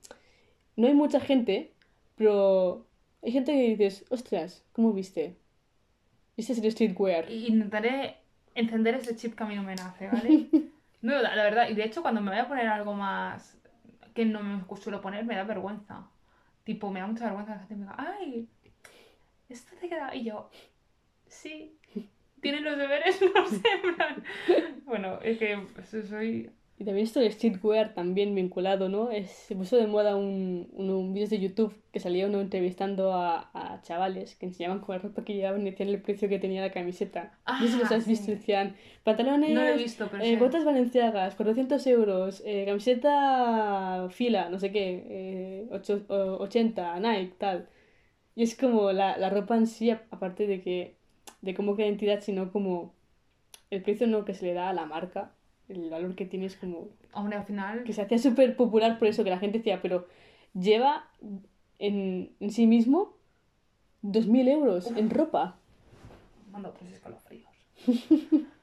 [0.76, 1.74] no hay mucha gente,
[2.16, 2.88] pero
[3.24, 5.38] hay gente que dices, ostras, ¿cómo viste?
[6.36, 7.32] ¿Viste el streetwear?
[7.32, 8.18] Y intentaré
[8.56, 10.48] encender ese chip que a mí no me nace, ¿vale?
[11.02, 13.60] No, la, la verdad, y de hecho cuando me voy a poner algo más
[14.16, 16.08] que no me suelo poner, me da vergüenza.
[16.64, 18.50] Tipo, me da mucha vergüenza que la gente me diga, ¡ay!
[19.50, 20.16] Esto te queda...
[20.16, 20.50] Y yo,
[21.42, 21.78] sí,
[22.42, 23.20] ¿tienes los deberes?
[23.36, 23.62] No sé.
[24.86, 26.52] Bueno, es que pues, soy...
[26.78, 29.10] Y también esto del streetwear también vinculado, ¿no?
[29.10, 33.14] Es, se puso de moda un, un, un vídeo de YouTube que salía uno entrevistando
[33.14, 36.38] a, a chavales que enseñaban con la ropa que llevaban y decían el precio que
[36.38, 37.40] tenía la camiseta.
[37.48, 38.32] no sé si los Ah, has visto, sí.
[38.34, 40.36] decían pantalones, No he visto, pero eh, sé.
[40.36, 47.36] botas valenciagas, 400 euros, eh, camiseta fila, no sé qué, eh, ocho- o- 80, Nike,
[47.38, 47.70] tal.
[48.36, 50.95] Y es como la, la ropa en sí, aparte de que
[51.46, 52.94] de cómo queda identidad, sino como
[53.70, 55.32] el precio no que se le da a la marca,
[55.70, 57.84] el valor que tiene es como Hombre, al final...
[57.84, 60.08] que se hacía súper popular por eso que la gente decía, pero
[60.54, 61.08] lleva
[61.80, 63.14] en, en sí mismo
[64.02, 65.58] 2.000 euros en ropa.
[66.52, 67.50] Mando tres escalofríos.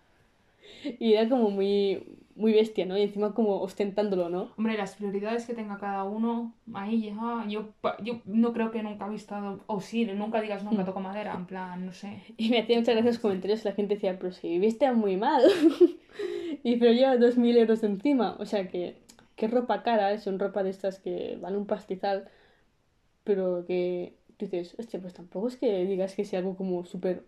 [0.99, 2.03] Y era como muy,
[2.35, 2.97] muy bestia, ¿no?
[2.97, 4.51] Y encima como ostentándolo, ¿no?
[4.57, 7.71] Hombre, las prioridades que tenga cada uno, ahí ya, yo,
[8.03, 10.87] yo no creo que nunca he visto, o sí, nunca digas nunca Mm.
[10.87, 12.23] toco madera, en plan, no sé.
[12.37, 15.43] Y me hacía muchas gracias los comentarios la gente decía, pero si viste muy mal.
[16.63, 18.37] y pero lleva 2.000 euros encima.
[18.39, 18.97] O sea que,
[19.37, 22.29] que ropa cara, son ropa de estas que vale un pastizal,
[23.25, 27.25] pero que tú dices, hostia, pues tampoco es que digas que sea algo como súper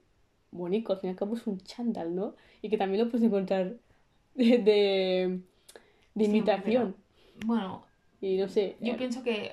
[0.50, 2.34] bonito, al fin y al cabo es un chándal, ¿no?
[2.62, 3.74] Y que también lo puedes encontrar
[4.34, 5.40] de, de,
[6.14, 6.96] de Sí, imitación.
[7.46, 7.84] Bueno,
[8.20, 9.52] Y no sé, yo eh, pienso que,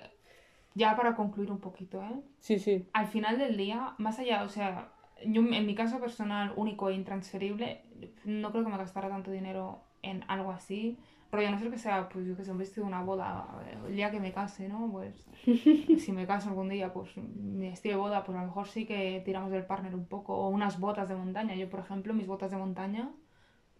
[0.75, 2.21] ya para concluir un poquito, ¿eh?
[2.39, 2.85] sí, sí.
[2.93, 4.93] Al final del día, más allá, o sea,
[5.25, 7.83] yo en mi caso personal, único e intransferible,
[8.25, 10.99] no creo que me gastara tanto dinero en algo así.
[11.31, 13.47] Rollo, a no ser que sea, pues yo que sé, un vestido de una boda,
[13.87, 14.89] el día que me case, ¿no?
[14.91, 15.25] Pues
[15.97, 18.85] si me caso algún día, pues mi vestido de boda, pues a lo mejor sí
[18.85, 20.35] que tiramos del partner un poco.
[20.35, 21.55] O unas botas de montaña.
[21.55, 23.11] Yo, por ejemplo, mis botas de montaña,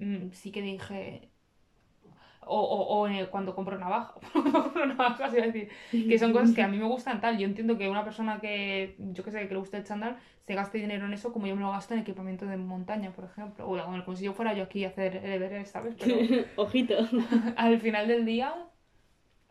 [0.02, 1.32] mm, sí que dije...
[2.44, 5.70] O, o, o en el- cuando compro navaja, compro navajas, iba a decir,
[6.08, 7.38] que son cosas que a mí me gustan tal.
[7.38, 10.56] Yo entiendo que una persona que, yo que sé, que le gusta el chándal, se
[10.56, 13.70] gaste dinero en eso como yo me lo gasto en equipamiento de montaña, por ejemplo.
[13.70, 15.96] O como si yo fuera yo aquí a hacer el Everest, ¿sabes?
[16.00, 16.16] Pero
[16.58, 16.96] Ojito.
[17.58, 18.54] al final del día,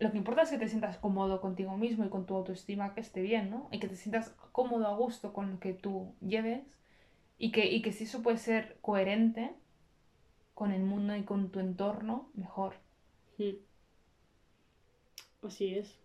[0.00, 3.00] lo que importa es que te sientas cómodo contigo mismo y con tu autoestima que
[3.00, 3.68] esté bien, ¿no?
[3.70, 6.62] Y que te sientas cómodo, a gusto con lo que tú lleves
[7.38, 9.54] y que, y que si eso puede ser coherente
[10.60, 12.74] con el mundo y con tu entorno, mejor.
[13.38, 13.56] Mm.
[15.42, 15.98] Así es.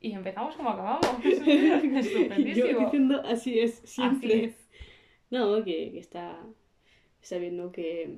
[0.00, 1.22] Y empezamos como acabamos.
[1.22, 2.80] Yo Estupendísimo.
[2.80, 4.28] diciendo así es, siempre.
[4.32, 4.70] Así es.
[5.28, 6.42] No, que, que está,
[7.20, 8.16] está viendo que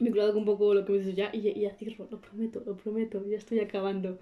[0.00, 2.08] me he cuidado con un poco lo que me dices ya y, y ya cierro,
[2.10, 4.18] lo prometo, lo prometo, ya estoy acabando.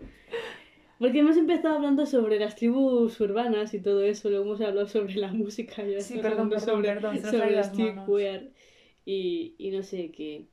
[1.01, 5.17] Porque hemos empezado hablando sobre las tribus urbanas y todo eso, luego hemos hablado sobre
[5.17, 8.51] la música, ya Sí, perdón, hablando perdón, sobre, perdón, sobre ido las manos.
[9.05, 10.47] Y, y no sé, que,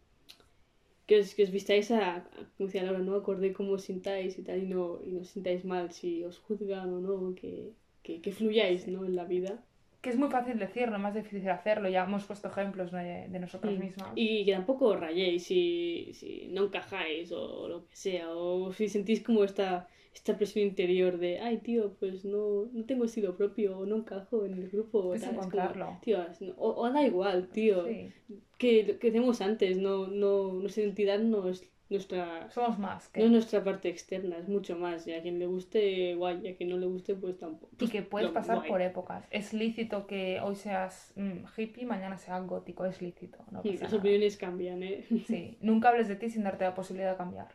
[1.08, 2.24] que, os, que os vistáis a,
[2.58, 3.16] como decía Laura, ¿no?
[3.16, 6.38] Acordé cómo os sintáis y tal, y no, y no os sintáis mal si os
[6.40, 7.72] juzgan o no, que,
[8.04, 9.06] que, que fluyáis, ¿no?
[9.06, 9.64] En la vida.
[10.02, 11.88] Que es muy fácil decirlo, más difícil hacerlo.
[11.88, 13.80] Ya hemos puesto ejemplos de, de nosotras Mm.
[13.80, 14.10] mismas.
[14.16, 19.22] Y que tampoco rayéis si, si no encajáis o lo que sea, o si sentís
[19.22, 23.86] como esta, esta presión interior de, ay tío, pues no, no tengo estilo propio, o
[23.86, 25.98] no encajo en el grupo, Es como, encontrarlo.
[26.02, 28.12] tío, es- no- o, o da igual, tío, Sí.
[28.58, 33.10] que lo que decíamos antes, no, no, nuestra identidad no es nuestra, Somos más.
[33.10, 36.40] que- no es nuestra parte externa, es mucho más, y a quien le guste, guay,
[36.44, 37.70] y a quien no le guste, pues tampoco.
[37.80, 38.70] Y que puedes pasar guay.
[38.70, 39.26] por épocas.
[39.30, 42.86] Es lícito que hoy seas mm, hippie, mañana seas gótico.
[42.86, 43.40] Es lícito.
[43.52, 43.98] No Sí, Las nada.
[43.98, 45.06] opiniones cambian, ¿eh?
[45.28, 45.58] Sí.
[45.62, 47.48] Nunca hables de ti sin darte la posibilidad de cambiar.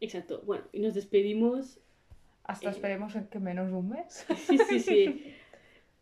[0.00, 0.42] Exacto.
[0.46, 1.78] Bueno, y nos despedimos.
[2.44, 2.72] Hasta Eh.
[2.72, 4.26] esperemos en que menos un mes.
[4.48, 5.34] Sí, sí, sí.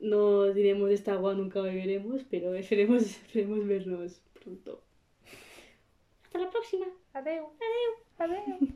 [0.01, 4.82] No diremos de esta agua nunca beberemos, pero esperemos, esperemos vernos pronto.
[6.24, 6.86] Hasta la próxima.
[7.12, 7.51] Adeu.
[8.18, 8.36] Adeu.
[8.36, 8.68] Adeu.